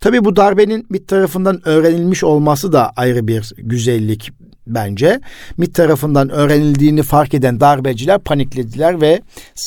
Tabii 0.00 0.24
bu 0.24 0.36
darbenin 0.36 0.86
bir 0.90 1.06
tarafından 1.06 1.68
öğrenilmiş 1.68 2.24
olması 2.24 2.72
da 2.72 2.92
ayrı 2.96 3.28
bir 3.28 3.52
güzellik 3.58 4.32
bence. 4.66 5.20
MİT 5.56 5.74
tarafından 5.74 6.30
öğrenildiğini 6.30 7.02
fark 7.02 7.34
eden 7.34 7.60
darbeciler 7.60 8.18
paniklediler 8.18 9.00
ve 9.00 9.20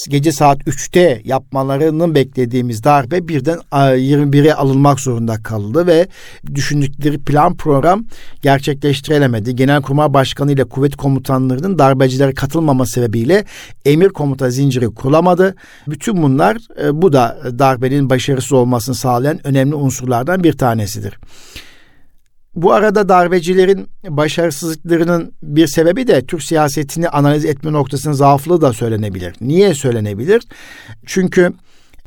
gece 0.10 0.32
saat 0.32 0.62
3'te 0.62 1.22
yapmalarını 1.26 2.16
beklediğimiz 2.16 2.84
darbe 2.84 3.28
birden 3.28 3.60
21'e 3.72 4.54
alınmak 4.54 5.00
zorunda 5.00 5.44
kaldı 5.44 5.88
ve 5.88 6.08
düşündükleri 6.56 7.18
plan 7.18 7.56
program 7.56 8.06
gerçekleştirilemedi. 8.42 9.56
Genelkurmay 9.56 10.14
Başkanı 10.14 10.52
ile 10.52 10.64
kuvvet 10.64 10.96
komutanlarının 10.96 11.80
darbecilere 11.80 12.34
katılmama 12.34 12.86
sebebiyle 12.86 13.46
emir 13.86 14.10
komuta 14.10 14.50
zinciri 14.50 14.86
kurulamadı. 14.86 15.56
Bütün 15.88 16.24
bunlar 16.24 16.58
e, 16.84 17.02
bu 17.02 17.14
da 17.14 17.40
darbenin 17.60 18.10
başarısız 18.10 18.54
olmasını 18.54 18.96
sağlayan 18.96 19.48
önemli 19.48 19.76
unsurlardan 19.76 20.44
bir 20.44 20.54
tanesidir. 20.54 21.20
Bu 22.62 22.74
arada 22.74 23.10
darbecilerin 23.10 23.88
başarısızlıklarının 24.08 25.34
bir 25.44 25.68
sebebi 25.68 26.08
de 26.08 26.26
Türk 26.26 26.44
siyasetini 26.44 27.10
analiz 27.10 27.46
etme 27.46 27.72
noktasının 27.72 28.14
zaaflığı 28.14 28.62
da 28.62 28.74
söylenebilir. 28.74 29.34
Niye 29.42 29.74
söylenebilir? 29.74 30.44
Çünkü 31.06 31.54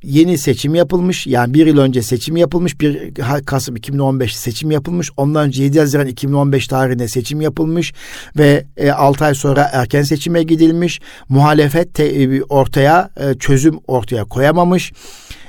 yeni 0.02 0.38
seçim 0.38 0.74
yapılmış. 0.74 1.26
Yani 1.26 1.54
bir 1.54 1.66
yıl 1.66 1.78
önce 1.78 2.02
seçim 2.02 2.36
yapılmış. 2.36 2.80
Bir 2.80 3.14
Kasım 3.46 3.76
2015 3.76 4.36
seçim 4.36 4.70
yapılmış. 4.70 5.10
Ondan 5.16 5.46
önce 5.46 5.62
7 5.62 5.80
Haziran 5.80 6.06
2015 6.06 6.68
tarihinde 6.68 7.08
seçim 7.08 7.40
yapılmış. 7.40 7.92
Ve 8.38 8.64
e, 8.76 8.90
6 8.90 9.24
ay 9.24 9.34
sonra 9.34 9.70
erken 9.72 10.02
seçime 10.02 10.42
gidilmiş. 10.42 11.00
Muhalefet 11.28 11.94
te, 11.94 12.04
e, 12.04 12.42
ortaya 12.42 13.10
e, 13.16 13.38
çözüm 13.38 13.78
ortaya 13.86 14.24
koyamamış. 14.24 14.92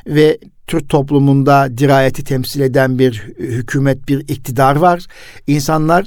Ve 0.08 0.38
Türk 0.68 0.90
toplumunda 0.90 1.78
dirayeti 1.78 2.24
temsil 2.24 2.62
eden 2.62 3.00
bir 3.00 3.14
hükümet, 3.38 4.08
bir 4.08 4.20
iktidar 4.20 4.76
var. 4.76 5.06
İnsanlar 5.48 6.06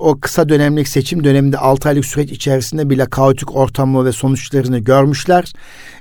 o 0.00 0.20
kısa 0.20 0.48
dönemlik 0.48 0.88
seçim 0.88 1.24
döneminde 1.24 1.58
6 1.58 1.88
aylık 1.88 2.04
süreç 2.04 2.30
içerisinde 2.30 2.90
bile 2.90 3.04
kaotik 3.04 3.56
ortamı 3.56 4.04
ve 4.04 4.12
sonuçlarını 4.12 4.78
görmüşler 4.78 5.52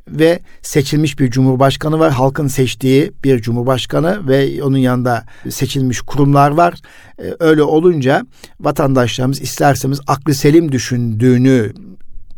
ve 0.08 0.40
seçilmiş 0.62 1.20
bir 1.20 1.32
cumhurbaşkanı 1.32 2.00
var. 2.00 2.12
Halkın 2.12 2.48
seçtiği 2.48 3.12
bir 3.24 3.42
cumhurbaşkanı 3.42 4.28
ve 4.28 4.64
onun 4.64 4.78
yanında 4.78 5.26
seçilmiş 5.50 6.02
kurumlar 6.02 6.52
var. 6.52 6.74
Ee, 7.20 7.34
öyle 7.40 7.64
olunca 7.64 8.26
vatandaşlarımız 8.60 9.42
isterseniz 9.42 10.00
aklı 10.08 10.34
selim 10.34 10.72
düşündüğünü 10.72 11.74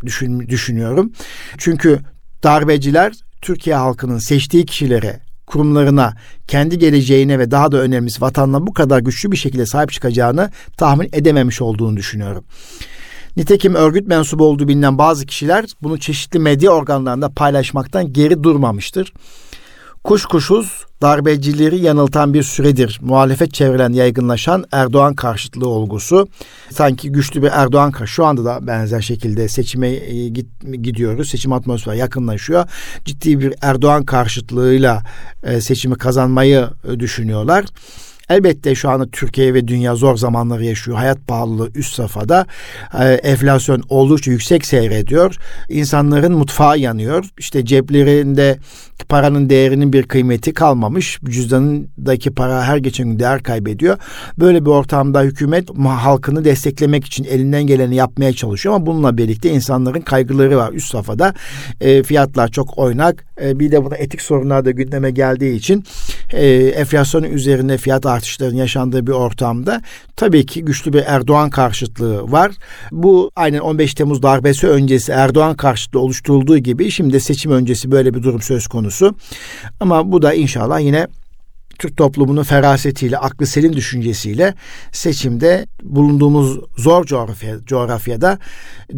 düşün, 0.05 0.39
düşünüyorum. 0.39 1.11
Çünkü 1.57 1.99
darbeciler 2.43 3.13
Türkiye 3.41 3.75
halkının 3.75 4.17
seçtiği 4.17 4.65
kişilere 4.65 5.19
kurumlarına, 5.49 6.13
kendi 6.47 6.79
geleceğine 6.79 7.39
ve 7.39 7.51
daha 7.51 7.71
da 7.71 7.77
önemlisi 7.77 8.21
vatanına 8.21 8.67
bu 8.67 8.73
kadar 8.73 8.99
güçlü 8.99 9.31
bir 9.31 9.37
şekilde 9.37 9.65
sahip 9.65 9.91
çıkacağını 9.91 10.51
tahmin 10.77 11.09
edememiş 11.13 11.61
olduğunu 11.61 11.97
düşünüyorum. 11.97 12.45
Nitekim 13.37 13.75
örgüt 13.75 14.07
mensubu 14.07 14.45
olduğu 14.45 14.67
bilinen 14.67 14.97
bazı 14.97 15.25
kişiler 15.25 15.65
bunu 15.81 15.99
çeşitli 15.99 16.39
medya 16.39 16.71
organlarında 16.71 17.29
paylaşmaktan 17.29 18.13
geri 18.13 18.43
durmamıştır. 18.43 19.13
Kuşkusuz 20.03 20.85
darbecileri 21.01 21.79
yanıltan 21.79 22.33
bir 22.33 22.43
süredir 22.43 22.99
muhalefet 23.01 23.53
çevrelen 23.53 23.93
yaygınlaşan 23.93 24.65
Erdoğan 24.71 25.13
karşıtlığı 25.13 25.67
olgusu. 25.67 26.27
Sanki 26.71 27.11
güçlü 27.11 27.43
bir 27.43 27.47
Erdoğan 27.51 27.93
şu 28.05 28.25
anda 28.25 28.45
da 28.45 28.67
benzer 28.67 29.01
şekilde 29.01 29.47
seçime 29.47 29.89
e, 29.89 30.27
gidiyoruz. 30.81 31.29
Seçim 31.29 31.53
atmosferi 31.53 31.97
yakınlaşıyor. 31.97 32.69
Ciddi 33.05 33.39
bir 33.39 33.53
Erdoğan 33.61 34.05
karşıtlığıyla 34.05 35.03
e, 35.43 35.61
seçimi 35.61 35.95
kazanmayı 35.95 36.69
e, 36.87 36.99
düşünüyorlar. 36.99 37.65
Elbette 38.29 38.75
şu 38.75 38.89
anda 38.89 39.09
Türkiye 39.09 39.53
ve 39.53 39.67
dünya 39.67 39.95
zor 39.95 40.17
zamanları 40.17 40.65
yaşıyor. 40.65 40.97
Hayat 40.97 41.27
pahalılığı 41.27 41.71
üst 41.75 41.95
safhada. 41.95 42.45
E, 42.99 43.05
enflasyon 43.05 43.83
oldukça 43.89 44.31
yüksek 44.31 44.65
seyrediyor. 44.65 45.35
İnsanların 45.69 46.31
mutfağı 46.33 46.79
yanıyor. 46.79 47.25
İşte 47.37 47.65
ceplerinde 47.65 48.57
paranın 49.09 49.49
değerinin 49.49 49.93
bir 49.93 50.03
kıymeti 50.03 50.53
kalmamış. 50.53 51.19
Cüzdanındaki 51.25 52.31
para 52.31 52.63
her 52.63 52.77
geçen 52.77 53.07
gün 53.07 53.19
değer 53.19 53.43
kaybediyor. 53.43 53.97
Böyle 54.39 54.65
bir 54.65 54.69
ortamda 54.69 55.21
hükümet 55.21 55.69
halkını 55.85 56.45
desteklemek 56.45 57.05
için 57.05 57.23
elinden 57.23 57.67
geleni 57.67 57.95
yapmaya 57.95 58.33
çalışıyor 58.33 58.75
ama 58.75 58.85
bununla 58.85 59.17
birlikte 59.17 59.49
insanların 59.51 60.01
kaygıları 60.01 60.57
var 60.57 60.73
üst 60.73 60.91
safhada. 60.91 61.33
E, 61.81 62.03
fiyatlar 62.03 62.47
çok 62.47 62.77
oynak. 62.77 63.25
E, 63.41 63.59
bir 63.59 63.71
de 63.71 63.85
buna 63.85 63.95
etik 63.95 64.21
sorunlar 64.21 64.65
da 64.65 64.71
gündeme 64.71 65.11
geldiği 65.11 65.55
için 65.55 65.83
e, 66.33 66.47
enflasyonun 66.55 67.31
üzerine 67.31 67.77
fiyat 67.77 68.05
artışlarının 68.19 68.57
yaşandığı 68.57 69.07
bir 69.07 69.11
ortamda 69.11 69.81
tabii 70.15 70.45
ki 70.45 70.65
güçlü 70.65 70.93
bir 70.93 71.03
Erdoğan 71.05 71.49
karşıtlığı 71.49 72.31
var. 72.31 72.51
Bu 72.91 73.31
aynen 73.35 73.59
15 73.59 73.93
Temmuz 73.93 74.23
darbesi 74.23 74.67
öncesi 74.67 75.11
Erdoğan 75.11 75.55
karşıtlığı 75.55 75.99
oluşturulduğu 75.99 76.57
gibi 76.57 76.91
şimdi 76.91 77.19
seçim 77.19 77.51
öncesi 77.51 77.91
böyle 77.91 78.13
bir 78.13 78.23
durum 78.23 78.41
söz 78.41 78.67
konusu. 78.67 79.15
Ama 79.79 80.11
bu 80.11 80.21
da 80.21 80.33
inşallah 80.33 80.79
yine 80.79 81.07
Türk 81.79 81.97
toplumunun 81.97 82.43
ferasetiyle, 82.43 83.17
aklı 83.17 83.45
selim 83.45 83.75
düşüncesiyle 83.75 84.53
seçimde 84.91 85.65
bulunduğumuz 85.83 86.59
zor 86.77 87.05
coğrafya, 87.05 87.55
coğrafyada 87.65 88.39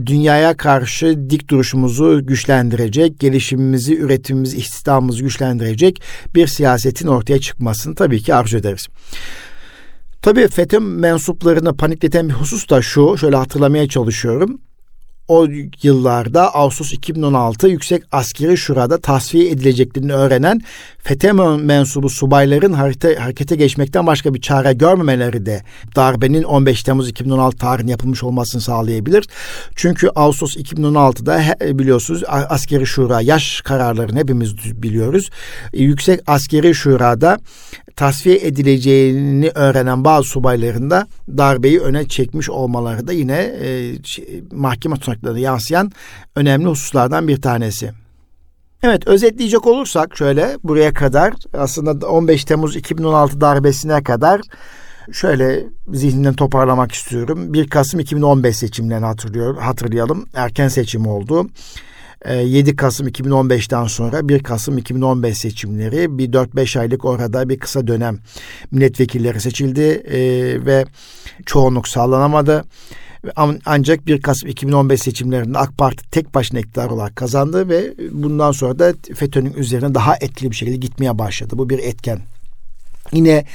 dünyaya 0.05 0.57
karşı 0.57 1.29
dik 1.29 1.49
duruşumuzu 1.49 2.25
güçlendirecek, 2.25 3.19
gelişimimizi, 3.19 3.97
üretimimizi, 3.97 4.57
istihdamımızı 4.57 5.23
güçlendirecek 5.23 6.01
bir 6.35 6.47
siyasetin 6.47 7.07
ortaya 7.07 7.39
çıkmasını 7.39 7.95
tabii 7.95 8.21
ki 8.21 8.35
arzu 8.35 8.57
ederiz. 8.57 8.87
Tabii 10.21 10.47
FETÖ 10.47 10.79
mensuplarını 10.79 11.77
panikleten 11.77 12.29
bir 12.29 12.33
husus 12.33 12.69
da 12.69 12.81
şu, 12.81 13.17
şöyle 13.17 13.35
hatırlamaya 13.35 13.87
çalışıyorum. 13.89 14.61
O 15.31 15.47
yıllarda 15.81 16.55
Ağustos 16.55 16.93
2016 16.93 17.67
Yüksek 17.67 18.03
Askeri 18.11 18.57
Şura'da 18.57 19.01
tasfiye 19.01 19.49
edileceklerini 19.49 20.13
öğrenen 20.13 20.61
FETÖ 20.97 21.33
mensubu 21.57 22.09
subayların 22.09 22.73
harita, 22.73 23.07
harekete 23.19 23.55
geçmekten 23.55 24.07
başka 24.07 24.33
bir 24.33 24.41
çare 24.41 24.73
görmemeleri 24.73 25.45
de 25.45 25.63
darbenin 25.95 26.43
15 26.43 26.83
Temmuz 26.83 27.09
2016 27.09 27.57
tarihinde 27.57 27.91
yapılmış 27.91 28.23
olmasını 28.23 28.61
sağlayabilir. 28.61 29.25
Çünkü 29.75 30.09
Ağustos 30.15 30.57
2016'da 30.57 31.41
biliyorsunuz 31.79 32.23
Askeri 32.27 32.85
Şura 32.85 33.21
yaş 33.21 33.61
kararlarını 33.61 34.19
hepimiz 34.19 34.55
biliyoruz. 34.83 35.29
Yüksek 35.73 36.19
Askeri 36.27 36.75
Şura'da 36.75 37.39
tasfiye 38.01 38.37
edileceğini 38.37 39.51
öğrenen 39.55 40.05
bazı 40.05 40.29
subayların 40.29 40.89
da 40.89 41.07
darbeyi 41.37 41.79
öne 41.79 42.07
çekmiş 42.07 42.49
olmaları 42.49 43.07
da 43.07 43.13
yine 43.13 43.37
e, 43.37 43.93
mahkeme 44.51 44.95
tutanaklarına 44.95 45.39
yansıyan 45.39 45.91
önemli 46.35 46.67
hususlardan 46.67 47.27
bir 47.27 47.41
tanesi. 47.41 47.91
Evet 48.83 49.07
özetleyecek 49.07 49.67
olursak 49.67 50.17
şöyle 50.17 50.57
buraya 50.63 50.93
kadar 50.93 51.33
aslında 51.53 52.07
15 52.07 52.45
Temmuz 52.45 52.75
2016 52.75 53.41
darbesine 53.41 54.03
kadar 54.03 54.41
şöyle 55.11 55.65
zihninden 55.93 56.33
toparlamak 56.33 56.91
istiyorum. 56.91 57.53
1 57.53 57.67
Kasım 57.67 57.99
2015 57.99 58.57
seçimlerini 58.57 59.05
hatırlıyor, 59.05 59.57
hatırlayalım. 59.57 60.25
Erken 60.33 60.67
seçim 60.67 61.07
oldu. 61.07 61.47
7 62.25 62.69
ee, 62.69 62.75
Kasım 62.75 63.07
2015'ten 63.07 63.85
sonra 63.85 64.29
1 64.29 64.43
Kasım 64.43 64.77
2015 64.77 65.37
seçimleri 65.37 66.17
bir 66.17 66.31
4-5 66.31 66.79
aylık 66.79 67.05
orada 67.05 67.49
bir 67.49 67.59
kısa 67.59 67.87
dönem 67.87 68.19
milletvekilleri 68.71 69.41
seçildi 69.41 69.81
e, 69.81 70.19
ve 70.65 70.85
çoğunluk 71.45 71.87
sağlanamadı. 71.87 72.65
Ancak 73.65 74.07
1 74.07 74.21
Kasım 74.21 74.49
2015 74.49 75.01
seçimlerinde 75.01 75.57
AK 75.57 75.77
Parti 75.77 76.09
tek 76.11 76.35
başına 76.35 76.59
iktidar 76.59 76.89
olarak 76.89 77.15
kazandı 77.15 77.69
ve 77.69 77.93
bundan 78.11 78.51
sonra 78.51 78.79
da 78.79 78.93
FETÖ'nün 79.15 79.53
üzerine 79.53 79.95
daha 79.95 80.15
etkili 80.15 80.51
bir 80.51 80.55
şekilde 80.55 80.77
gitmeye 80.77 81.19
başladı. 81.19 81.57
Bu 81.57 81.69
bir 81.69 81.79
etken. 81.79 82.19
Yine 83.13 83.45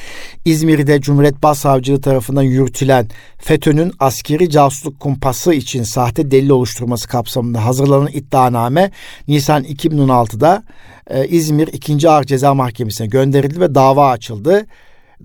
İzmir'de 0.45 1.01
Cumhuriyet 1.01 1.43
Başsavcılığı 1.43 2.01
tarafından 2.01 2.43
yürütülen 2.43 3.09
FETÖ'nün 3.39 3.93
askeri 3.99 4.51
casusluk 4.51 5.01
kumpası 5.01 5.55
için 5.55 5.83
sahte 5.83 6.31
delil 6.31 6.51
oluşturması 6.51 7.09
kapsamında 7.09 7.65
hazırlanan 7.65 8.09
iddianame 8.13 8.91
Nisan 9.29 9.65
2016'da 9.65 10.63
e, 11.11 11.29
İzmir 11.29 11.69
2. 11.69 12.09
Ağır 12.09 12.25
Ceza 12.25 12.55
Mahkemesi'ne 12.55 13.07
gönderildi 13.07 13.61
ve 13.61 13.75
dava 13.75 14.11
açıldı. 14.11 14.67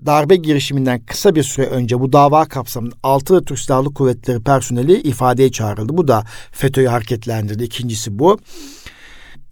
Darbe 0.06 0.36
girişiminden 0.36 1.00
kısa 1.00 1.34
bir 1.34 1.42
süre 1.42 1.66
önce 1.66 2.00
bu 2.00 2.12
dava 2.12 2.44
kapsamında 2.44 2.94
6 3.02 3.44
Türk 3.44 3.58
Silahlı 3.58 3.94
Kuvvetleri 3.94 4.42
personeli 4.42 5.00
ifadeye 5.00 5.50
çağrıldı. 5.50 5.96
Bu 5.96 6.08
da 6.08 6.24
FETÖ'yü 6.52 6.86
hareketlendirdi. 6.86 7.64
İkincisi 7.64 8.18
bu. 8.18 8.38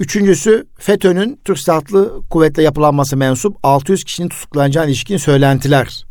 Üçüncüsü 0.00 0.66
FETÖ'nün 0.78 1.40
Türk 1.44 1.58
Silahlı 1.58 2.22
Kuvvetle 2.30 2.62
yapılanması 2.62 3.16
mensup 3.16 3.56
600 3.62 4.04
kişinin 4.04 4.28
tutuklanacağı 4.28 4.86
ilişkin 4.86 5.16
söylentiler 5.16 6.04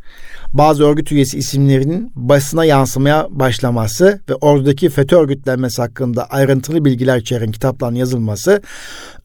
bazı 0.54 0.84
örgüt 0.84 1.12
üyesi 1.12 1.38
isimlerinin 1.38 2.12
basına 2.16 2.66
yansımaya 2.66 3.28
başlaması 3.30 4.22
ve 4.30 4.36
oradaki 4.36 4.90
FETÖ 4.90 5.16
örgütlenmesi 5.16 5.82
hakkında 5.82 6.26
ayrıntılı 6.26 6.86
bilgiler 6.86 7.18
içeren 7.18 7.52
kitapların 7.52 7.96
yazılması, 7.96 8.62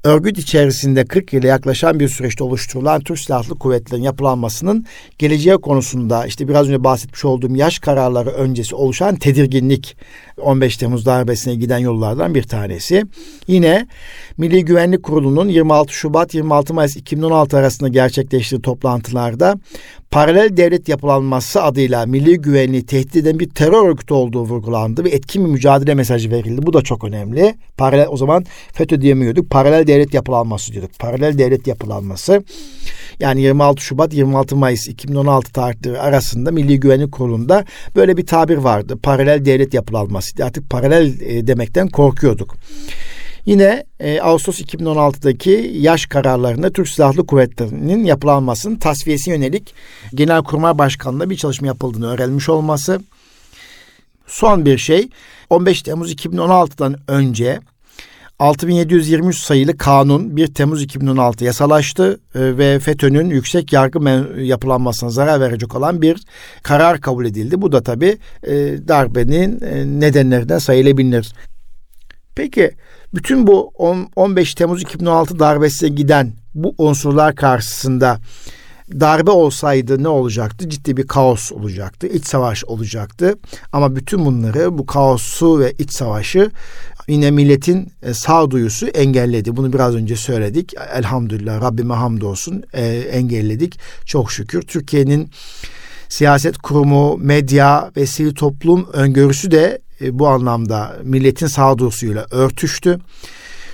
örgüt 0.04 0.38
içerisinde 0.38 1.04
40 1.04 1.32
yıla 1.32 1.46
yaklaşan 1.46 2.00
bir 2.00 2.08
süreçte 2.08 2.44
oluşturulan 2.44 3.00
Türk 3.00 3.18
Silahlı 3.18 3.58
Kuvvetleri'nin 3.58 4.04
yapılanmasının 4.04 4.86
geleceği 5.18 5.56
konusunda 5.56 6.26
işte 6.26 6.48
biraz 6.48 6.68
önce 6.68 6.84
bahsetmiş 6.84 7.24
olduğum 7.24 7.56
yaş 7.56 7.78
kararları 7.78 8.30
öncesi 8.30 8.74
oluşan 8.74 9.16
tedirginlik 9.16 9.96
15 10.38 10.76
Temmuz 10.76 11.06
darbesine 11.06 11.54
giden 11.54 11.78
yollardan 11.78 12.34
bir 12.34 12.42
tanesi. 12.42 13.04
Yine 13.46 13.88
Milli 14.36 14.64
Güvenlik 14.64 15.02
Kurulu'nun 15.02 15.48
26 15.48 15.92
Şubat 15.92 16.34
26 16.34 16.74
Mayıs 16.74 16.96
2016 16.96 17.56
arasında 17.56 17.88
gerçekleştiği 17.88 18.62
toplantılarda 18.62 19.56
paralel 20.14 20.56
devlet 20.56 20.88
yapılanması 20.88 21.62
adıyla 21.62 22.06
milli 22.06 22.40
güvenliği 22.40 22.86
tehdit 22.86 23.16
eden 23.16 23.38
bir 23.38 23.50
terör 23.50 23.88
örgütü 23.88 24.14
olduğu 24.14 24.42
vurgulandı 24.42 25.04
ve 25.04 25.08
etkin 25.08 25.44
bir 25.44 25.50
mücadele 25.50 25.94
mesajı 25.94 26.30
verildi. 26.30 26.66
Bu 26.66 26.72
da 26.72 26.82
çok 26.82 27.04
önemli. 27.04 27.54
Paralel 27.76 28.06
o 28.08 28.16
zaman 28.16 28.44
FETÖ 28.72 29.00
diyemiyorduk. 29.00 29.50
Paralel 29.50 29.86
devlet 29.86 30.14
yapılanması 30.14 30.72
diyorduk. 30.72 30.98
Paralel 30.98 31.38
devlet 31.38 31.66
yapılanması. 31.66 32.44
Yani 33.20 33.40
26 33.40 33.82
Şubat 33.82 34.14
26 34.14 34.56
Mayıs 34.56 34.88
2016 34.88 35.52
tarihleri 35.52 36.00
arasında 36.00 36.50
Milli 36.50 36.80
Güvenlik 36.80 37.12
Kurulu'nda 37.12 37.64
böyle 37.96 38.16
bir 38.16 38.26
tabir 38.26 38.56
vardı. 38.56 38.98
Paralel 39.02 39.44
devlet 39.44 39.74
yapılanması. 39.74 40.44
Artık 40.44 40.70
paralel 40.70 41.20
e, 41.20 41.46
demekten 41.46 41.88
korkuyorduk. 41.88 42.56
Yine 43.46 43.84
e, 44.00 44.20
Ağustos 44.20 44.60
2016'daki 44.60 45.70
yaş 45.74 46.06
kararlarında 46.06 46.72
Türk 46.72 46.88
Silahlı 46.88 47.26
Kuvvetleri'nin 47.26 48.04
yapılanmasının 48.04 48.76
tasfiyesi 48.76 49.30
yönelik 49.30 49.74
Genelkurmay 50.14 50.78
Başkanlığı'nda 50.78 51.30
bir 51.30 51.36
çalışma 51.36 51.66
yapıldığını 51.66 52.06
öğrenmiş 52.06 52.48
olması. 52.48 53.00
Son 54.26 54.64
bir 54.64 54.78
şey 54.78 55.08
15 55.50 55.82
Temmuz 55.82 56.12
2016'dan 56.12 56.96
önce 57.08 57.60
6723 58.38 59.38
sayılı 59.38 59.78
kanun 59.78 60.36
1 60.36 60.46
Temmuz 60.46 60.82
2016 60.82 61.44
yasalaştı 61.44 62.20
e, 62.34 62.58
ve 62.58 62.78
FETÖ'nün 62.78 63.30
yüksek 63.30 63.72
yargı 63.72 63.98
yapılanmasına 64.40 65.10
zarar 65.10 65.40
verecek 65.40 65.74
olan 65.74 66.02
bir 66.02 66.24
karar 66.62 67.00
kabul 67.00 67.26
edildi. 67.26 67.62
Bu 67.62 67.72
da 67.72 67.82
tabi 67.82 68.18
e, 68.42 68.52
darbenin 68.88 69.60
e, 69.60 70.00
nedenlerinden 70.00 70.58
sayılabilir. 70.58 71.32
Peki 72.34 72.70
bütün 73.14 73.46
bu 73.46 73.72
10, 73.74 74.08
15 74.16 74.54
Temmuz 74.54 74.82
2016 74.82 75.38
darbesine 75.38 75.88
giden 75.88 76.32
bu 76.54 76.74
unsurlar 76.78 77.34
karşısında 77.34 78.18
darbe 78.90 79.30
olsaydı 79.30 80.02
ne 80.02 80.08
olacaktı? 80.08 80.68
Ciddi 80.68 80.96
bir 80.96 81.06
kaos 81.06 81.52
olacaktı. 81.52 82.06
iç 82.06 82.26
savaş 82.26 82.64
olacaktı. 82.64 83.34
Ama 83.72 83.96
bütün 83.96 84.24
bunları 84.24 84.78
bu 84.78 84.86
kaosu 84.86 85.60
ve 85.60 85.72
iç 85.78 85.92
savaşı 85.92 86.50
yine 87.08 87.30
milletin 87.30 87.92
e, 88.02 88.14
sağduyusu 88.14 88.86
engelledi. 88.86 89.56
Bunu 89.56 89.72
biraz 89.72 89.94
önce 89.94 90.16
söyledik. 90.16 90.74
Elhamdülillah 90.94 91.62
Rabbime 91.62 91.94
hamdolsun 91.94 92.64
e, 92.72 92.86
engelledik. 92.96 93.78
Çok 94.06 94.32
şükür. 94.32 94.62
Türkiye'nin 94.62 95.30
siyaset 96.08 96.58
kurumu, 96.58 97.16
medya 97.16 97.90
ve 97.96 98.06
sivil 98.06 98.34
toplum 98.34 98.88
öngörüsü 98.92 99.50
de 99.50 99.83
e, 100.04 100.18
bu 100.18 100.28
anlamda 100.28 100.96
milletin 101.02 101.46
sağduyusuyla 101.46 102.26
örtüştü. 102.30 102.98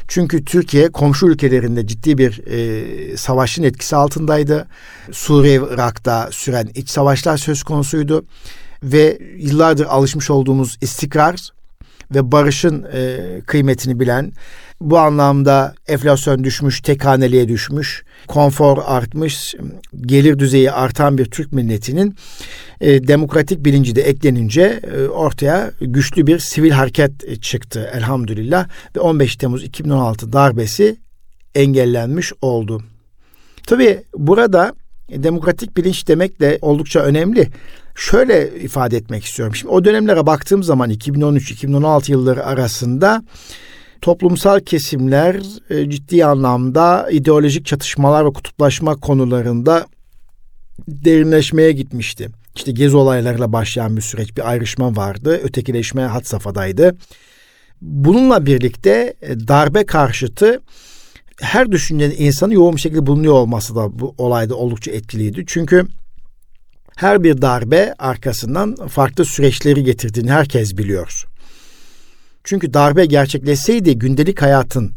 Çünkü 0.09 0.45
Türkiye 0.45 0.89
komşu 0.93 1.27
ülkelerinde 1.27 1.87
ciddi 1.87 2.19
bir 2.19 2.47
e, 2.47 3.17
savaşın 3.17 3.63
etkisi 3.63 3.97
altındaydı. 3.97 4.69
Suriye, 5.13 5.61
Irak'ta 5.71 6.29
süren 6.33 6.69
iç 6.75 6.91
savaşlar 6.91 7.37
söz 7.37 7.63
konusuydu. 7.63 8.25
Ve 8.83 9.19
yıllardır 9.37 9.87
alışmış 9.87 10.31
olduğumuz 10.31 10.79
istikrar 10.81 11.51
ve 12.15 12.33
barışın 12.33 12.87
e, 12.93 13.19
kıymetini 13.47 14.01
bilen, 14.01 14.33
bu 14.81 14.99
anlamda 14.99 15.75
enflasyon 15.89 16.45
düşmüş, 16.45 16.81
tek 16.81 17.05
haneliğe 17.05 17.49
düşmüş, 17.49 18.05
konfor 18.29 18.79
artmış, 18.85 19.55
gelir 20.01 20.39
düzeyi 20.39 20.73
artan 20.73 21.19
bir 21.19 21.25
Türk 21.25 21.53
milletinin 21.53 22.15
e, 22.81 23.09
demokratik 23.09 23.65
bilinci 23.65 23.97
de 23.97 24.03
eklenince 24.03 24.81
e, 24.97 25.03
ortaya 25.03 25.71
güçlü 25.81 26.27
bir 26.27 26.39
sivil 26.39 26.71
hareket 26.71 27.43
çıktı 27.43 27.91
elhamdülillah 27.95 28.69
ve 28.97 29.01
15 29.01 29.37
Temmuz 29.37 29.65
2016 29.65 30.33
darbesi 30.33 30.97
engellenmiş 31.55 32.33
oldu. 32.43 32.83
Tabi 33.67 34.03
burada 34.17 34.75
demokratik 35.17 35.77
bilinç 35.77 36.09
demek 36.09 36.41
de 36.41 36.59
oldukça 36.63 37.01
önemli. 37.01 37.49
Şöyle 37.95 38.61
ifade 38.61 38.97
etmek 38.97 39.25
istiyorum. 39.25 39.55
Şimdi 39.55 39.75
o 39.75 39.85
dönemlere 39.85 40.27
baktığım 40.27 40.63
zaman 40.63 40.91
2013-2016 40.91 42.11
yılları 42.11 42.47
arasında 42.47 43.23
toplumsal 44.01 44.61
kesimler 44.61 45.41
e, 45.71 45.91
ciddi 45.91 46.25
anlamda 46.25 47.11
ideolojik 47.11 47.67
çatışmalar 47.67 48.27
ve 48.27 48.33
kutuplaşma 48.33 48.97
konularında 48.97 49.87
derinleşmeye 50.89 51.73
gitmişti. 51.73 52.29
İşte 52.57 52.73
gezi 52.73 52.97
olaylarıyla 52.97 53.53
başlayan 53.53 53.97
bir 53.97 54.03
süreç, 54.03 54.37
bir 54.37 54.51
ayrışma 54.51 54.97
vardı. 54.97 55.41
Ötekileşme 55.43 56.03
had 56.03 56.25
safhadaydı. 56.25 56.97
Bununla 57.81 58.47
birlikte 58.47 59.15
e, 59.23 59.49
darbe 59.49 59.87
karşıtı 59.87 60.61
her 61.41 61.73
düşüncenin 61.73 62.15
insanı 62.19 62.55
yoğun 62.55 62.77
bir 62.77 62.81
şekilde 62.81 63.07
bulunuyor 63.07 63.35
olması 63.35 63.77
da 63.77 63.99
bu 63.99 64.15
olayda 64.19 64.55
oldukça 64.55 64.91
etkiliydi. 64.91 65.45
Çünkü 65.47 65.87
her 67.01 67.23
bir 67.23 67.43
darbe 67.43 67.95
arkasından 67.99 68.77
farklı 68.89 69.25
süreçleri 69.25 69.85
getirdiğini 69.85 70.31
herkes 70.31 70.77
biliyor. 70.77 71.25
Çünkü 72.45 72.75
darbe 72.75 73.07
gerçekleşseydi 73.07 73.99
gündelik 73.99 74.43
hayatın 74.43 74.93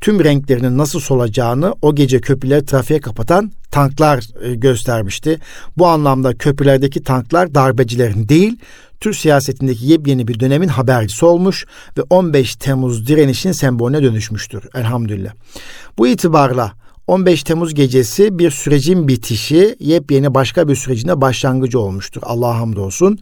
tüm 0.00 0.24
renklerinin 0.24 0.78
nasıl 0.78 1.00
solacağını 1.00 1.74
o 1.82 1.94
gece 1.94 2.20
köprüleri 2.20 2.64
trafiğe 2.64 3.00
kapatan 3.00 3.52
tanklar 3.70 4.24
e, 4.42 4.54
göstermişti. 4.54 5.38
Bu 5.76 5.86
anlamda 5.86 6.38
köprülerdeki 6.38 7.02
tanklar 7.02 7.54
darbecilerin 7.54 8.28
değil, 8.28 8.58
Türk 9.00 9.16
siyasetindeki 9.16 9.86
yepyeni 9.86 10.28
bir 10.28 10.40
dönemin 10.40 10.68
habercisi 10.68 11.24
olmuş 11.24 11.66
ve 11.98 12.02
15 12.10 12.56
Temmuz 12.56 13.06
direnişin 13.06 13.52
sembolüne 13.52 14.02
dönüşmüştür 14.02 14.64
elhamdülillah. 14.74 15.32
Bu 15.98 16.06
itibarla 16.06 16.72
15 17.06 17.42
Temmuz 17.42 17.74
gecesi 17.74 18.38
bir 18.38 18.50
sürecin 18.50 19.08
bitişi, 19.08 19.76
yepyeni 19.80 20.34
başka 20.34 20.68
bir 20.68 20.76
sürecine 20.76 21.20
başlangıcı 21.20 21.80
olmuştur. 21.80 22.22
Allah'a 22.24 22.58
hamdolsun. 22.58 23.18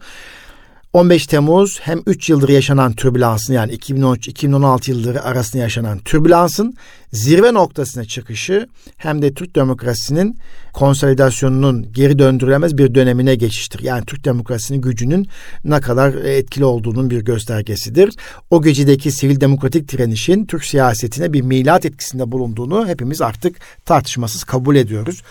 15 0.93 1.27
Temmuz 1.27 1.79
hem 1.81 2.01
3 2.05 2.29
yıldır 2.29 2.49
yaşanan 2.49 2.93
türbülansın 2.93 3.53
yani 3.53 3.73
2013-2016 3.73 4.91
yılları 4.91 5.23
arasında 5.23 5.61
yaşanan 5.63 5.99
türbülansın 5.99 6.73
zirve 7.13 7.53
noktasına 7.53 8.05
çıkışı 8.05 8.67
hem 8.97 9.21
de 9.21 9.33
Türk 9.33 9.55
demokrasisinin 9.55 10.37
konsolidasyonunun 10.73 11.91
geri 11.91 12.19
döndürülemez 12.19 12.77
bir 12.77 12.95
dönemine 12.95 13.35
geçiştir. 13.35 13.79
Yani 13.79 14.05
Türk 14.05 14.25
demokrasisinin 14.25 14.81
gücünün 14.81 15.27
ne 15.63 15.81
kadar 15.81 16.13
etkili 16.13 16.65
olduğunun 16.65 17.09
bir 17.09 17.21
göstergesidir. 17.21 18.15
O 18.51 18.61
gecedeki 18.61 19.11
sivil 19.11 19.41
demokratik 19.41 19.91
direnişin 19.91 20.45
Türk 20.45 20.65
siyasetine 20.65 21.33
bir 21.33 21.41
milat 21.41 21.85
etkisinde 21.85 22.31
bulunduğunu 22.31 22.87
hepimiz 22.87 23.21
artık 23.21 23.57
tartışmasız 23.85 24.43
kabul 24.43 24.75
ediyoruz. 24.75 25.21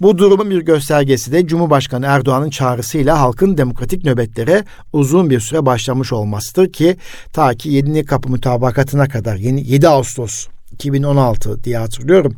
Bu 0.00 0.18
durumun 0.18 0.50
bir 0.50 0.60
göstergesi 0.60 1.32
de 1.32 1.46
Cumhurbaşkanı 1.46 2.06
Erdoğan'ın 2.06 2.50
çağrısıyla 2.50 3.20
halkın 3.20 3.58
demokratik 3.58 4.04
nöbetlere 4.04 4.64
uzun 4.92 5.30
bir 5.30 5.40
süre 5.40 5.66
başlamış 5.66 6.12
olmasıdır 6.12 6.72
ki 6.72 6.96
ta 7.32 7.54
ki 7.54 7.68
7. 7.68 8.04
kapı 8.04 8.28
mutabakatına 8.28 9.08
kadar 9.08 9.36
7 9.36 9.88
Ağustos 9.88 10.46
2016 10.72 11.64
diye 11.64 11.78
hatırlıyorum. 11.78 12.34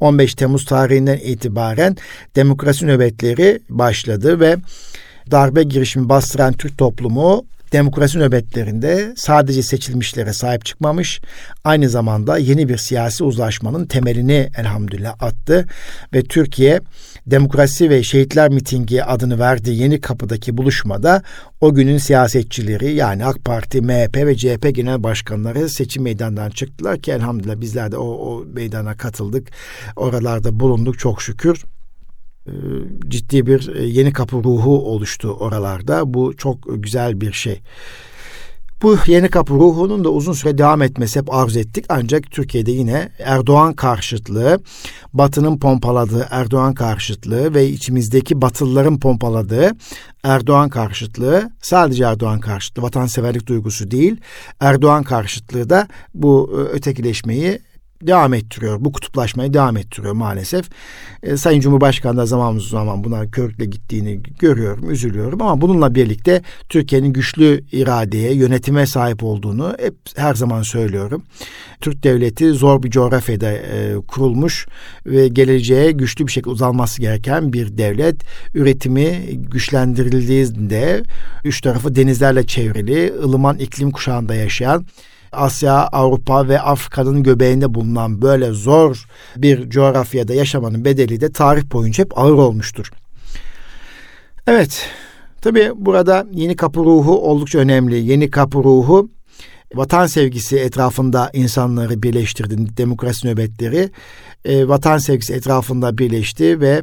15 0.00 0.34
Temmuz 0.34 0.64
tarihinden 0.64 1.18
itibaren 1.18 1.96
demokrasi 2.36 2.86
nöbetleri 2.86 3.60
başladı 3.68 4.40
ve 4.40 4.56
darbe 5.30 5.62
girişimi 5.62 6.08
bastıran 6.08 6.52
Türk 6.52 6.78
toplumu 6.78 7.44
demokrasi 7.72 8.18
nöbetlerinde 8.18 9.12
sadece 9.16 9.62
seçilmişlere 9.62 10.32
sahip 10.32 10.64
çıkmamış, 10.64 11.20
aynı 11.64 11.88
zamanda 11.88 12.38
yeni 12.38 12.68
bir 12.68 12.76
siyasi 12.76 13.24
uzlaşmanın 13.24 13.86
temelini 13.86 14.50
elhamdülillah 14.56 15.22
attı 15.22 15.66
ve 16.14 16.22
Türkiye 16.22 16.80
Demokrasi 17.26 17.90
ve 17.90 18.02
Şehitler 18.02 18.50
Mitingi 18.50 19.04
adını 19.04 19.38
verdiği 19.38 19.82
yeni 19.82 20.00
kapıdaki 20.00 20.56
buluşmada 20.56 21.22
o 21.60 21.74
günün 21.74 21.98
siyasetçileri 21.98 22.92
yani 22.92 23.24
AK 23.24 23.44
Parti, 23.44 23.80
MHP 23.80 24.16
ve 24.16 24.36
CHP 24.36 24.74
genel 24.74 25.02
başkanları 25.02 25.68
seçim 25.68 26.02
meydanından 26.02 26.50
çıktılar 26.50 26.98
ki 26.98 27.12
elhamdülillah 27.12 27.60
bizler 27.60 27.92
de 27.92 27.96
o, 27.96 28.04
o 28.04 28.44
meydana 28.44 28.96
katıldık. 28.96 29.48
Oralarda 29.96 30.60
bulunduk 30.60 30.98
çok 30.98 31.22
şükür 31.22 31.64
ciddi 33.08 33.46
bir 33.46 33.74
e, 33.74 33.86
yeni 33.86 34.12
kapı 34.12 34.36
ruhu 34.36 34.92
oluştu 34.92 35.28
oralarda. 35.28 36.14
Bu 36.14 36.36
çok 36.36 36.58
güzel 36.82 37.20
bir 37.20 37.32
şey. 37.32 37.60
Bu 38.82 38.96
yeni 39.06 39.28
kapı 39.28 39.54
ruhunun 39.54 40.04
da 40.04 40.08
uzun 40.08 40.32
süre 40.32 40.58
devam 40.58 40.82
etmesi 40.82 41.18
hep 41.20 41.34
arzu 41.34 41.58
ettik. 41.58 41.84
Ancak 41.88 42.30
Türkiye'de 42.30 42.70
yine 42.70 43.12
Erdoğan 43.18 43.72
karşıtlığı, 43.72 44.60
Batı'nın 45.12 45.58
pompaladığı 45.58 46.26
Erdoğan 46.30 46.74
karşıtlığı 46.74 47.54
ve 47.54 47.68
içimizdeki 47.68 48.42
Batılıların 48.42 48.98
pompaladığı 48.98 49.72
Erdoğan 50.24 50.68
karşıtlığı 50.68 51.50
sadece 51.62 52.04
Erdoğan 52.04 52.40
karşıtlığı, 52.40 52.82
vatanseverlik 52.82 53.46
duygusu 53.46 53.90
değil, 53.90 54.16
Erdoğan 54.60 55.02
karşıtlığı 55.02 55.70
da 55.70 55.88
bu 56.14 56.50
e, 56.52 56.56
ötekileşmeyi 56.56 57.58
devam 58.02 58.34
ettiriyor. 58.34 58.76
Bu 58.80 58.92
kutuplaşmayı 58.92 59.54
devam 59.54 59.76
ettiriyor 59.76 60.12
maalesef. 60.12 60.68
E, 61.22 61.36
Sayın 61.36 61.60
Cumhurbaşkanı 61.60 62.16
da 62.16 62.26
zaman 62.26 62.58
zaman 62.58 63.04
buna 63.04 63.30
körükle 63.30 63.64
gittiğini 63.64 64.22
görüyorum, 64.38 64.90
üzülüyorum 64.90 65.42
ama 65.42 65.60
bununla 65.60 65.94
birlikte 65.94 66.42
Türkiye'nin 66.68 67.12
güçlü 67.12 67.64
iradeye, 67.72 68.34
yönetime 68.34 68.86
sahip 68.86 69.24
olduğunu 69.24 69.74
hep 69.80 69.94
her 70.16 70.34
zaman 70.34 70.62
söylüyorum. 70.62 71.22
Türk 71.80 72.02
devleti 72.02 72.52
zor 72.52 72.82
bir 72.82 72.90
coğrafyada 72.90 73.52
e, 73.52 73.94
kurulmuş 74.08 74.66
ve 75.06 75.28
geleceğe 75.28 75.90
güçlü 75.90 76.26
bir 76.26 76.32
şekilde 76.32 76.50
uzanması 76.50 77.00
gereken 77.00 77.52
bir 77.52 77.78
devlet. 77.78 78.16
Üretimi 78.54 79.20
güçlendirildiğinde 79.32 81.02
üç 81.44 81.60
tarafı 81.60 81.94
denizlerle 81.94 82.46
çevrili, 82.46 83.12
ılıman 83.22 83.58
iklim 83.58 83.90
kuşağında 83.90 84.34
yaşayan 84.34 84.86
Asya, 85.32 85.74
Avrupa 85.74 86.48
ve 86.48 86.60
Afrika'nın 86.60 87.22
göbeğinde 87.22 87.74
bulunan 87.74 88.22
böyle 88.22 88.50
zor 88.50 89.06
bir 89.36 89.70
coğrafyada 89.70 90.34
yaşamanın 90.34 90.84
bedeli 90.84 91.20
de 91.20 91.32
tarih 91.32 91.72
boyunca 91.72 92.04
hep 92.04 92.18
ağır 92.18 92.32
olmuştur. 92.32 92.90
Evet, 94.46 94.88
tabi 95.40 95.72
burada 95.76 96.26
yeni 96.32 96.56
kapı 96.56 96.80
ruhu 96.80 97.30
oldukça 97.30 97.58
önemli. 97.58 97.96
Yeni 97.96 98.30
kapı 98.30 98.58
ruhu 98.58 99.10
vatan 99.74 100.06
sevgisi 100.06 100.58
etrafında 100.58 101.30
insanları 101.32 102.02
birleştirdi. 102.02 102.76
Demokrasi 102.76 103.26
nöbetleri 103.26 103.90
e, 104.44 104.68
vatan 104.68 104.98
sevgisi 104.98 105.34
etrafında 105.34 105.98
birleşti 105.98 106.60
ve 106.60 106.82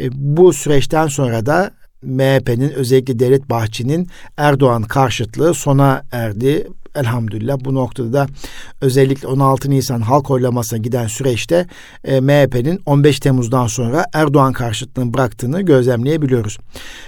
e, 0.00 0.08
bu 0.12 0.52
süreçten 0.52 1.06
sonra 1.06 1.46
da 1.46 1.70
MHP'nin 2.04 2.70
özellikle 2.70 3.18
Devlet 3.18 3.50
Bahçeli'nin 3.50 4.08
Erdoğan 4.36 4.82
karşıtlığı 4.82 5.54
sona 5.54 6.02
erdi 6.12 6.66
elhamdülillah 6.94 7.58
bu 7.64 7.74
noktada 7.74 8.12
da 8.12 8.26
özellikle 8.80 9.28
16 9.28 9.70
Nisan 9.70 10.00
halk 10.00 10.30
oylamasına 10.30 10.78
giden 10.78 11.06
süreçte 11.06 11.66
e, 12.04 12.20
MHP'nin 12.20 12.80
15 12.86 13.20
Temmuz'dan 13.20 13.66
sonra 13.66 14.04
Erdoğan 14.12 14.52
karşıtlığını 14.52 15.14
bıraktığını 15.14 15.62
gözlemleyebiliyoruz. 15.62 16.58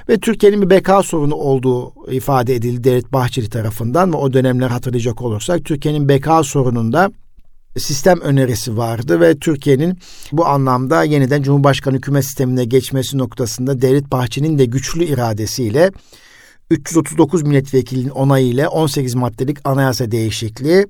Ve 0.09 0.19
Türkiye'nin 0.19 0.63
bir 0.63 0.71
beka 0.71 1.03
sorunu 1.03 1.35
olduğu 1.35 1.93
ifade 2.13 2.55
edildi 2.55 2.85
Devlet 2.85 3.13
Bahçeli 3.13 3.51
tarafından 3.51 4.13
ve 4.13 4.17
o 4.17 4.33
dönemler 4.33 4.69
hatırlayacak 4.69 5.23
olursak 5.23 5.65
Türkiye'nin 5.65 6.09
beka 6.09 6.43
sorununda 6.43 7.11
sistem 7.81 8.21
önerisi 8.21 8.77
vardı 8.77 9.21
ve 9.21 9.39
Türkiye'nin 9.39 9.99
bu 10.33 10.47
anlamda 10.47 11.05
yeniden 11.05 11.43
Cumhurbaşkanı 11.43 11.97
hükümet 11.97 12.25
sistemine 12.25 12.65
geçmesi 12.65 13.19
noktasında 13.19 13.83
Devlet 13.83 14.13
Bahçeli'nin 14.13 14.59
de 14.59 14.65
güçlü 14.65 15.05
iradesiyle 15.05 15.93
339 16.71 17.43
milletvekilinin 17.43 18.09
onayı 18.09 18.47
ile 18.47 18.69
18 18.69 19.15
maddelik 19.15 19.59
anayasa 19.65 20.11
değişikliği 20.11 20.87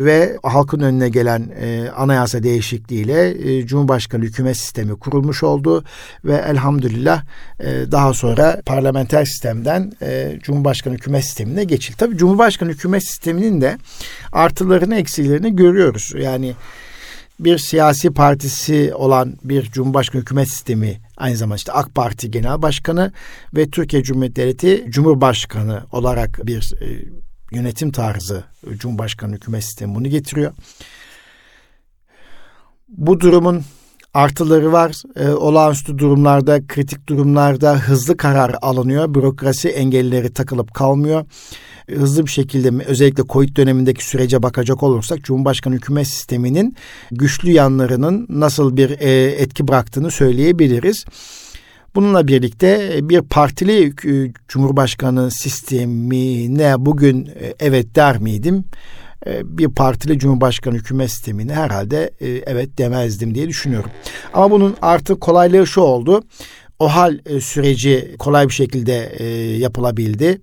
ve 0.00 0.38
halkın 0.42 0.80
önüne 0.80 1.08
gelen 1.08 1.50
e, 1.60 1.88
anayasa 1.96 2.42
değişikliği 2.42 3.04
ile 3.04 3.52
e, 3.52 3.66
Cumhurbaşkanı 3.66 4.24
hükümet 4.24 4.56
sistemi 4.56 4.98
kurulmuş 4.98 5.42
oldu 5.42 5.84
ve 6.24 6.34
elhamdülillah 6.34 7.24
e, 7.60 7.66
daha 7.92 8.14
sonra 8.14 8.62
parlamenter 8.66 9.24
sistemden 9.24 9.92
e, 10.02 10.38
Cumhurbaşkanı 10.42 10.94
hükümet 10.94 11.24
sistemine 11.24 11.64
geçildi. 11.64 11.96
Tabii 11.98 12.16
Cumhurbaşkanı 12.16 12.70
hükümet 12.70 13.04
sisteminin 13.04 13.60
de 13.60 13.78
artılarını 14.32 14.96
eksilerini 14.96 15.56
görüyoruz. 15.56 16.12
Yani 16.16 16.54
bir 17.40 17.58
siyasi 17.58 18.10
partisi 18.10 18.92
olan 18.94 19.36
bir 19.44 19.62
Cumhurbaşkanı 19.62 20.20
hükümet 20.20 20.48
sistemi 20.48 21.00
aynı 21.16 21.36
zamanda 21.36 21.56
işte 21.56 21.72
AK 21.72 21.94
Parti 21.94 22.30
Genel 22.30 22.62
Başkanı 22.62 23.12
ve 23.56 23.70
Türkiye 23.70 24.02
Cumhuriyeti 24.02 24.36
Devleti 24.36 24.86
Cumhurbaşkanı 24.88 25.82
olarak 25.92 26.46
bir 26.46 26.72
e, 26.80 26.86
yönetim 27.52 27.92
tarzı 27.92 28.44
Cumhurbaşkanı 28.70 29.34
hükümet 29.34 29.64
sistemi 29.64 29.94
bunu 29.94 30.08
getiriyor. 30.08 30.52
Bu 32.88 33.20
durumun 33.20 33.62
artıları 34.14 34.72
var. 34.72 35.02
E, 35.16 35.28
olağanüstü 35.28 35.98
durumlarda, 35.98 36.66
kritik 36.66 37.08
durumlarda 37.08 37.78
hızlı 37.78 38.16
karar 38.16 38.56
alınıyor. 38.62 39.14
Bürokrasi 39.14 39.68
engelleri 39.68 40.32
takılıp 40.32 40.74
kalmıyor 40.74 41.24
hızlı 41.96 42.26
bir 42.26 42.30
şekilde 42.30 42.84
özellikle 42.84 43.22
Covid 43.28 43.56
dönemindeki 43.56 44.04
sürece 44.04 44.42
bakacak 44.42 44.82
olursak 44.82 45.22
Cumhurbaşkanı 45.22 45.74
hükümet 45.74 46.06
sisteminin 46.06 46.76
güçlü 47.10 47.50
yanlarının 47.50 48.26
nasıl 48.28 48.76
bir 48.76 48.90
e, 48.90 49.24
etki 49.24 49.68
bıraktığını 49.68 50.10
söyleyebiliriz. 50.10 51.04
Bununla 51.94 52.28
birlikte 52.28 52.92
e, 52.94 53.08
bir 53.08 53.22
partili 53.22 53.86
e, 53.86 54.32
Cumhurbaşkanı 54.48 55.30
sistemine 55.30 56.74
bugün 56.78 57.26
e, 57.26 57.54
evet 57.60 57.94
der 57.96 58.18
miydim? 58.18 58.64
bir 59.44 59.68
partili 59.68 60.18
Cumhurbaşkanı 60.18 60.74
hükümet 60.74 61.10
sistemine 61.10 61.54
herhalde 61.54 62.10
evet 62.46 62.78
demezdim 62.78 63.34
diye 63.34 63.48
düşünüyorum. 63.48 63.90
Ama 64.32 64.50
bunun 64.50 64.76
artık 64.82 65.20
kolaylığı 65.20 65.66
şu 65.66 65.80
oldu. 65.80 66.22
O 66.78 66.88
hal 66.88 67.18
süreci 67.40 68.14
kolay 68.18 68.48
bir 68.48 68.52
şekilde 68.52 69.24
yapılabildi. 69.58 70.40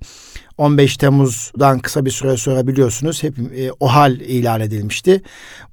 15 0.58 0.98
Temmuz'dan 0.98 1.80
kısa 1.80 2.06
bir 2.06 2.12
süre 2.12 2.38
sonra 2.38 2.68
biliyorsunuz 2.68 3.24
hep 3.24 3.34
e, 3.40 3.72
OHAL 3.80 4.20
ilan 4.20 4.62
edilmişti. 4.62 5.22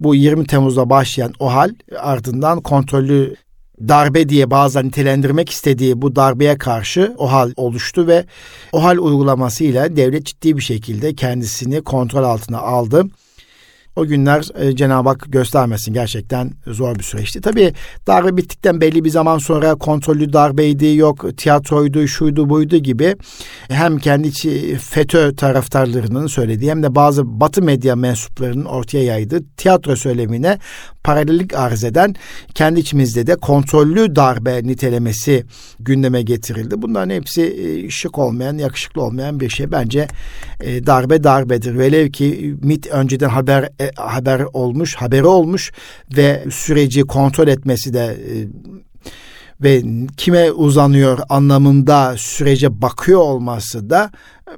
Bu 0.00 0.14
20 0.14 0.46
Temmuz'da 0.46 0.90
başlayan 0.90 1.32
OHAL 1.38 1.70
ardından 1.98 2.60
kontrollü 2.60 3.34
darbe 3.88 4.28
diye 4.28 4.50
bazen 4.50 4.86
nitelendirmek 4.86 5.50
istediği 5.50 6.02
bu 6.02 6.16
darbeye 6.16 6.58
karşı 6.58 7.14
OHAL 7.18 7.52
oluştu 7.56 8.06
ve 8.06 8.24
OHAL 8.72 8.98
uygulamasıyla 8.98 9.96
devlet 9.96 10.26
ciddi 10.26 10.56
bir 10.56 10.62
şekilde 10.62 11.14
kendisini 11.14 11.82
kontrol 11.82 12.24
altına 12.24 12.58
aldı. 12.58 13.06
O 13.96 14.06
günler 14.06 14.44
e, 14.58 14.76
Cenab-ı 14.76 15.08
Hak 15.08 15.24
göstermesin 15.28 15.92
gerçekten 15.92 16.50
zor 16.66 16.94
bir 16.94 17.02
süreçti. 17.02 17.40
Tabii 17.40 17.72
darbe 18.06 18.36
bittikten 18.36 18.80
belli 18.80 19.04
bir 19.04 19.10
zaman 19.10 19.38
sonra 19.38 19.74
kontrollü 19.74 20.32
darbeydi, 20.32 20.96
yok 20.96 21.36
tiyatroydu, 21.36 22.08
şuydu 22.08 22.50
buydu 22.50 22.76
gibi 22.76 23.16
hem 23.68 23.98
kendi 23.98 24.30
FETÖ 24.78 25.36
taraftarlarının 25.36 26.26
söylediği 26.26 26.70
hem 26.70 26.82
de 26.82 26.94
bazı 26.94 27.40
batı 27.40 27.62
medya 27.62 27.96
mensuplarının 27.96 28.64
ortaya 28.64 29.04
yaydığı 29.04 29.40
tiyatro 29.56 29.96
söylemine 29.96 30.58
paralellik 31.04 31.54
arz 31.54 31.84
eden 31.84 32.14
kendi 32.54 32.80
içimizde 32.80 33.26
de 33.26 33.36
kontrollü 33.36 34.16
darbe 34.16 34.62
nitelemesi 34.62 35.44
gündeme 35.80 36.22
getirildi. 36.22 36.82
Bunların 36.82 37.10
hepsi 37.10 37.42
e, 37.42 37.90
şık 37.90 38.18
olmayan, 38.18 38.58
yakışıklı 38.58 39.02
olmayan 39.02 39.40
bir 39.40 39.48
şey. 39.48 39.72
Bence 39.72 40.08
e, 40.60 40.86
darbe 40.86 41.24
darbedir. 41.24 41.78
Velev 41.78 42.08
ki 42.08 42.56
MIT 42.62 42.86
önceden 42.86 43.28
haber 43.28 43.68
e, 43.82 43.90
haber 43.96 44.44
olmuş, 44.52 44.94
haberi 44.94 45.26
olmuş 45.26 45.72
ve 46.16 46.44
süreci 46.50 47.02
kontrol 47.02 47.48
etmesi 47.48 47.94
de 47.94 48.16
ve 49.62 49.82
kime 50.16 50.52
uzanıyor 50.52 51.18
anlamında 51.28 52.14
sürece 52.16 52.82
bakıyor 52.82 53.20
olması 53.20 53.90
da 53.90 54.10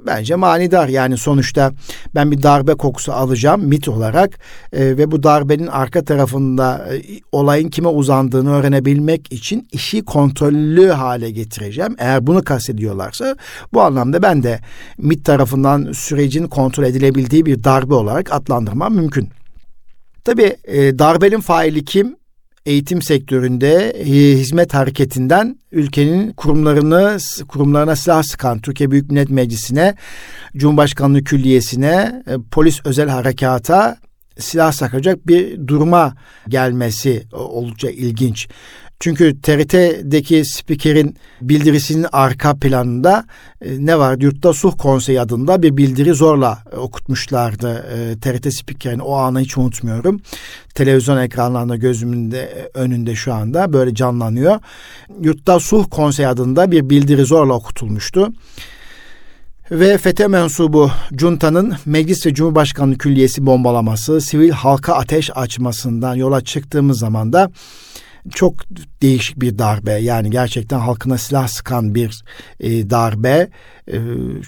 bence 0.05 0.35
manidar. 0.35 0.87
Yani 0.87 1.17
sonuçta 1.17 1.71
ben 2.15 2.31
bir 2.31 2.43
darbe 2.43 2.73
kokusu 2.73 3.13
alacağım 3.13 3.67
mit 3.67 3.89
olarak 3.89 4.39
e, 4.73 4.97
ve 4.97 5.11
bu 5.11 5.23
darbenin 5.23 5.67
arka 5.67 6.05
tarafında 6.05 6.87
e, 6.95 7.01
olayın 7.31 7.69
kime 7.69 7.87
uzandığını 7.87 8.53
öğrenebilmek 8.53 9.33
için 9.33 9.67
işi 9.71 10.05
kontrollü 10.05 10.87
hale 10.87 11.31
getireceğim. 11.31 11.95
Eğer 11.99 12.27
bunu 12.27 12.43
kastediyorlarsa 12.43 13.35
bu 13.73 13.81
anlamda 13.81 14.21
ben 14.21 14.43
de 14.43 14.59
mit 14.97 15.25
tarafından 15.25 15.91
sürecin 15.91 16.47
kontrol 16.47 16.83
edilebildiği 16.83 17.45
bir 17.45 17.63
darbe 17.63 17.93
olarak 17.93 18.33
adlandırmam 18.33 18.95
mümkün. 18.95 19.29
Tabii 20.23 20.55
e, 20.63 20.99
darbenin 20.99 21.39
faili 21.39 21.85
kim? 21.85 22.15
Eğitim 22.65 23.01
sektöründe 23.01 23.89
e, 23.89 24.05
hizmet 24.37 24.73
hareketinden 24.73 25.59
ülkenin 25.71 26.31
kurumlarını 26.31 27.17
kurumlarına 27.47 27.95
silah 27.95 28.23
sıkan 28.23 28.59
Türkiye 28.59 28.91
Büyük 28.91 29.11
Millet 29.11 29.29
Meclisi'ne, 29.29 29.95
Cumhurbaşkanlığı 30.57 31.23
Külliyesi'ne, 31.23 32.23
e, 32.27 32.33
polis 32.51 32.79
özel 32.85 33.09
harekata 33.09 33.97
silah 34.39 34.71
sakacak 34.71 35.27
bir 35.27 35.67
duruma 35.67 36.15
gelmesi 36.47 37.23
oldukça 37.31 37.89
ilginç. 37.89 38.47
Çünkü 38.99 39.41
TRT'deki 39.41 40.45
spikerin 40.45 41.17
bildirisinin 41.41 42.05
arka 42.11 42.55
planında 42.55 43.25
e, 43.61 43.85
ne 43.85 43.99
var? 43.99 44.17
Yurtta 44.19 44.53
Sulh 44.53 44.77
Konseyi 44.77 45.21
adında 45.21 45.63
bir 45.63 45.77
bildiri 45.77 46.13
zorla 46.13 46.59
e, 46.73 46.75
okutmuşlardı. 46.75 47.85
E, 47.95 48.19
TRT 48.19 48.53
spikerin 48.53 48.99
o 48.99 49.13
anı 49.13 49.39
hiç 49.39 49.57
unutmuyorum. 49.57 50.21
Televizyon 50.75 51.17
ekranlarında 51.17 51.75
gözümün 51.75 52.31
de 52.31 52.71
önünde 52.73 53.15
şu 53.15 53.33
anda 53.33 53.73
böyle 53.73 53.95
canlanıyor. 53.95 54.59
Yurtta 55.21 55.59
Sulh 55.59 55.85
Konseyi 55.89 56.27
adında 56.27 56.71
bir 56.71 56.89
bildiri 56.89 57.25
zorla 57.25 57.53
okutulmuştu 57.53 58.33
ve 59.71 59.97
FETÖ 59.97 60.27
mensubu 60.27 60.91
Cunta'nın 61.13 61.75
Meclis 61.85 62.25
ve 62.25 62.33
Cumhurbaşkanlığı 62.33 62.97
Külliyesi 62.97 63.45
bombalaması, 63.45 64.21
sivil 64.21 64.49
halka 64.49 64.93
ateş 64.93 65.29
açmasından 65.35 66.15
yola 66.15 66.41
çıktığımız 66.41 66.99
zaman 66.99 67.33
da 67.33 67.51
çok 68.33 68.55
değişik 69.01 69.41
bir 69.41 69.57
darbe 69.57 69.91
yani 69.91 70.29
gerçekten 70.31 70.79
halkına 70.79 71.17
silah 71.17 71.47
sıkan 71.47 71.95
bir 71.95 72.23
e, 72.59 72.89
darbe 72.89 73.49
e, 73.91 73.97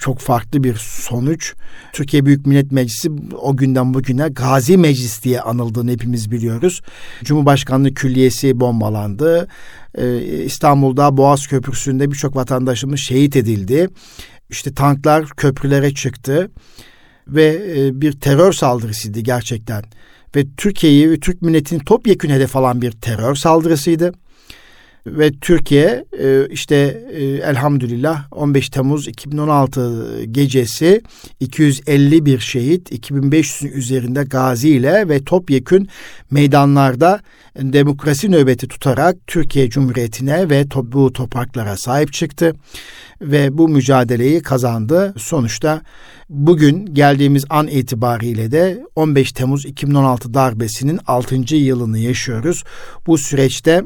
çok 0.01 0.19
farklı 0.19 0.63
bir 0.63 0.75
sonuç. 0.75 1.53
Türkiye 1.93 2.25
Büyük 2.25 2.45
Millet 2.45 2.71
Meclisi 2.71 3.09
o 3.41 3.57
günden 3.57 3.93
bugüne 3.93 4.27
Gazi 4.27 4.77
Meclis 4.77 5.23
diye 5.23 5.41
anıldığını 5.41 5.91
hepimiz 5.91 6.31
biliyoruz. 6.31 6.81
Cumhurbaşkanlığı 7.23 7.93
Külliyesi 7.93 8.59
bombalandı. 8.59 9.47
E, 9.97 10.21
İstanbul'da 10.43 11.17
Boğaz 11.17 11.47
Köprüsü'nde 11.47 12.11
birçok 12.11 12.35
vatandaşımız 12.35 12.99
şehit 12.99 13.35
edildi. 13.35 13.89
İşte 14.49 14.73
tanklar 14.73 15.29
köprülere 15.29 15.93
çıktı 15.93 16.51
ve 17.27 17.61
e, 17.77 18.01
bir 18.01 18.11
terör 18.11 18.53
saldırısıydı 18.53 19.19
gerçekten 19.19 19.83
ve 20.35 20.45
Türkiye'yi 20.57 21.11
ve 21.11 21.19
Türk 21.19 21.41
milletini 21.41 21.79
topyekün 21.85 22.29
hedef 22.29 22.55
alan 22.55 22.81
bir 22.81 22.91
terör 22.91 23.35
saldırısıydı. 23.35 24.13
Ve 25.07 25.31
Türkiye 25.31 26.05
e, 26.19 26.47
işte 26.49 27.03
e, 27.11 27.23
elhamdülillah 27.23 28.27
15 28.31 28.69
Temmuz 28.69 29.07
2016 29.07 30.23
gecesi 30.25 31.01
251 31.39 32.39
şehit 32.39 32.91
2500'ün 32.91 33.71
üzerinde 33.71 34.23
gazi 34.23 34.69
ile 34.69 35.09
ve 35.09 35.23
topyekün 35.23 35.89
meydanlarda 36.31 37.19
demokrasi 37.57 38.31
nöbeti 38.31 38.67
tutarak 38.67 39.15
Türkiye 39.27 39.69
Cumhuriyeti'ne 39.69 40.49
ve 40.49 40.65
bu 40.83 41.13
topraklara 41.13 41.77
sahip 41.77 42.13
çıktı 42.13 42.53
ve 43.21 43.57
bu 43.57 43.67
mücadeleyi 43.67 44.41
kazandı. 44.41 45.13
Sonuçta 45.17 45.81
bugün 46.29 46.85
geldiğimiz 46.93 47.45
an 47.49 47.67
itibariyle 47.67 48.51
de 48.51 48.83
15 48.95 49.31
Temmuz 49.31 49.65
2016 49.65 50.33
darbesinin 50.33 50.99
6. 51.07 51.55
yılını 51.55 51.99
yaşıyoruz. 51.99 52.63
Bu 53.07 53.17
süreçte 53.17 53.83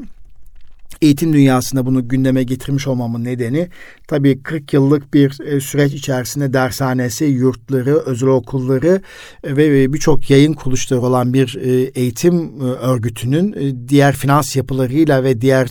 eğitim 1.02 1.32
dünyasında 1.32 1.86
bunu 1.86 2.08
gündeme 2.08 2.42
getirmiş 2.42 2.86
olmamın 2.86 3.24
nedeni 3.24 3.68
tabii 4.08 4.42
40 4.42 4.72
yıllık 4.72 5.14
bir 5.14 5.40
e, 5.40 5.60
süreç 5.60 5.92
içerisinde 5.92 6.52
dershanesi, 6.52 7.24
yurtları, 7.24 7.96
özel 7.96 8.28
okulları 8.28 9.00
e, 9.44 9.56
ve 9.56 9.92
birçok 9.92 10.30
yayın 10.30 10.52
kuruluşları 10.52 11.00
olan 11.00 11.32
bir 11.34 11.58
e, 11.62 11.70
eğitim 11.82 12.60
örgütünün 12.60 13.78
diğer 13.88 14.16
finans 14.16 14.56
yapılarıyla 14.56 15.24
ve 15.24 15.40
diğer 15.40 15.68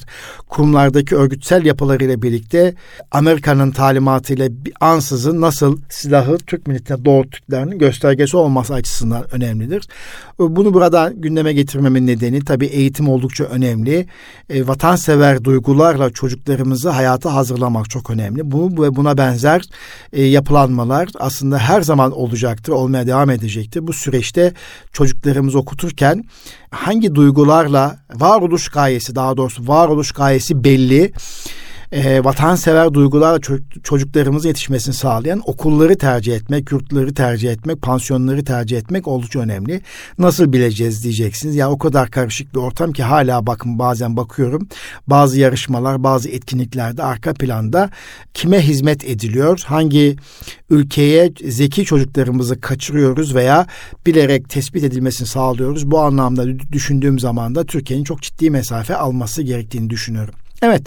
kurumlardaki 0.49 1.15
örgütsel 1.15 1.65
yapılarıyla 1.65 2.21
birlikte 2.21 2.73
Amerika'nın 3.11 3.71
talimatıyla 3.71 4.49
ansızın 4.81 5.41
nasıl 5.41 5.77
silahı 5.89 6.37
Türk 6.37 6.67
milletine 6.67 7.05
doğrulttuklarının 7.05 7.77
göstergesi 7.77 8.37
olması 8.37 8.73
açısından 8.73 9.35
önemlidir. 9.35 9.87
Bunu 10.39 10.73
burada 10.73 11.13
gündeme 11.15 11.53
getirmemin 11.53 12.07
nedeni 12.07 12.45
tabii 12.45 12.65
eğitim 12.65 13.09
oldukça 13.09 13.43
önemli. 13.43 14.05
Vatansever 14.49 15.20
duygularla 15.43 16.09
çocuklarımızı 16.09 16.89
hayata 16.89 17.33
hazırlamak 17.33 17.89
çok 17.89 18.09
önemli. 18.09 18.51
Bu 18.51 18.83
ve 18.83 18.95
buna 18.95 19.17
benzer 19.17 19.61
e, 20.13 20.23
yapılanmalar 20.23 21.09
aslında 21.19 21.57
her 21.57 21.81
zaman 21.81 22.11
olacaktır, 22.11 22.71
olmaya 22.71 23.07
devam 23.07 23.29
edecektir. 23.29 23.87
Bu 23.87 23.93
süreçte 23.93 24.53
çocuklarımızı 24.91 25.59
okuturken 25.59 26.23
hangi 26.71 27.15
duygularla 27.15 27.97
varoluş 28.13 28.69
gayesi 28.69 29.15
daha 29.15 29.37
doğrusu 29.37 29.67
varoluş 29.67 30.11
gayesi 30.11 30.63
belli 30.63 31.11
e, 31.91 32.23
vatansever 32.23 32.93
duygularla 32.93 33.39
çocuklarımızın 33.83 34.47
yetişmesini 34.47 34.93
sağlayan 34.93 35.41
okulları 35.45 35.97
tercih 35.97 36.35
etmek, 36.35 36.71
yurtları 36.71 37.13
tercih 37.13 37.51
etmek, 37.51 37.81
pansiyonları 37.81 38.43
tercih 38.43 38.77
etmek 38.77 39.07
oldukça 39.07 39.39
önemli. 39.39 39.81
Nasıl 40.17 40.53
bileceğiz 40.53 41.03
diyeceksiniz. 41.03 41.55
Ya 41.55 41.71
o 41.71 41.77
kadar 41.77 42.11
karışık 42.11 42.53
bir 42.53 42.59
ortam 42.59 42.91
ki 42.91 43.03
hala 43.03 43.47
bakın 43.47 43.79
bazen 43.79 44.17
bakıyorum. 44.17 44.67
Bazı 45.07 45.39
yarışmalar, 45.39 46.03
bazı 46.03 46.29
etkinliklerde 46.29 47.03
arka 47.03 47.33
planda 47.33 47.89
kime 48.33 48.61
hizmet 48.61 49.05
ediliyor? 49.05 49.63
Hangi 49.65 50.15
ülkeye 50.69 51.31
zeki 51.45 51.85
çocuklarımızı 51.85 52.61
kaçırıyoruz 52.61 53.35
veya 53.35 53.67
bilerek 54.05 54.49
tespit 54.49 54.83
edilmesini 54.83 55.27
sağlıyoruz? 55.27 55.91
Bu 55.91 55.99
anlamda 55.99 56.59
düşündüğüm 56.71 57.19
zaman 57.19 57.55
da 57.55 57.65
Türkiye'nin 57.65 58.03
çok 58.03 58.21
ciddi 58.21 58.49
mesafe 58.49 58.95
alması 58.95 59.41
gerektiğini 59.41 59.89
düşünüyorum. 59.89 60.33
Evet, 60.63 60.81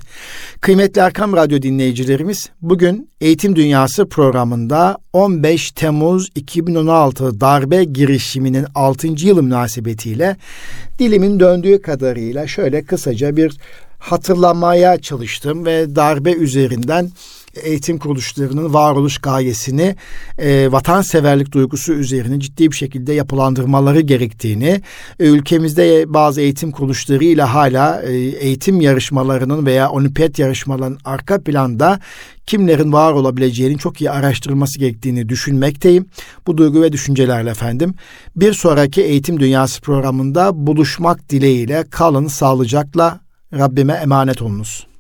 kıymetli 0.61 1.01
Erkam 1.01 1.37
Radyo 1.37 1.63
dinleyicilerimiz, 1.63 2.51
bugün 2.63 3.11
Eğitim 3.21 3.57
Dünyası 3.57 4.09
programında 4.09 4.99
15 5.13 5.73
Temmuz 5.73 6.31
2016 6.35 7.41
darbe 7.41 7.85
girişiminin 7.85 8.67
6. 8.75 9.07
yılı 9.07 9.43
münasebetiyle 9.43 10.37
dilimin 10.99 11.41
döndüğü 11.41 11.83
kadarıyla 11.83 12.47
şöyle 12.47 12.85
kısaca 12.85 13.37
bir 13.37 13.57
hatırlamaya 13.99 15.01
çalıştım 15.01 15.67
ve 15.67 15.97
darbe 15.97 16.33
üzerinden 16.33 17.11
eğitim 17.63 17.99
kuruluşlarının 17.99 18.75
varoluş 18.75 19.19
gayesini 19.19 19.97
e, 20.39 20.73
vatanseverlik 20.73 21.53
duygusu 21.53 21.93
üzerine 21.93 22.41
ciddi 22.41 22.71
bir 22.71 22.77
şekilde 22.77 23.13
yapılandırmaları 23.13 24.01
gerektiğini, 24.01 24.83
e, 25.21 25.27
ülkemizde 25.27 26.15
bazı 26.15 26.41
eğitim 26.41 26.71
kuruluşlarıyla 26.71 27.55
hala 27.55 28.03
e, 28.03 28.13
eğitim 28.17 28.81
yarışmalarının 28.81 29.67
veya 29.67 29.91
olimpiyat 29.91 30.39
yarışmalarının 30.39 30.99
arka 31.05 31.41
planda 31.41 32.01
kimlerin 32.47 32.93
var 32.93 33.13
olabileceğinin 33.13 33.77
çok 33.77 34.01
iyi 34.01 34.11
araştırılması 34.11 34.79
gerektiğini 34.79 35.29
düşünmekteyim. 35.29 36.07
Bu 36.47 36.57
duygu 36.57 36.83
ve 36.83 36.93
düşüncelerle 36.93 37.51
efendim. 37.51 37.95
Bir 38.37 38.53
sonraki 38.53 39.03
Eğitim 39.03 39.41
Dünyası 39.41 39.81
programında 39.81 40.67
buluşmak 40.67 41.31
dileğiyle 41.31 41.85
kalın 41.91 42.27
sağlıcakla 42.27 43.21
Rabbime 43.53 43.93
emanet 43.93 44.43
olunuz. 44.43 44.94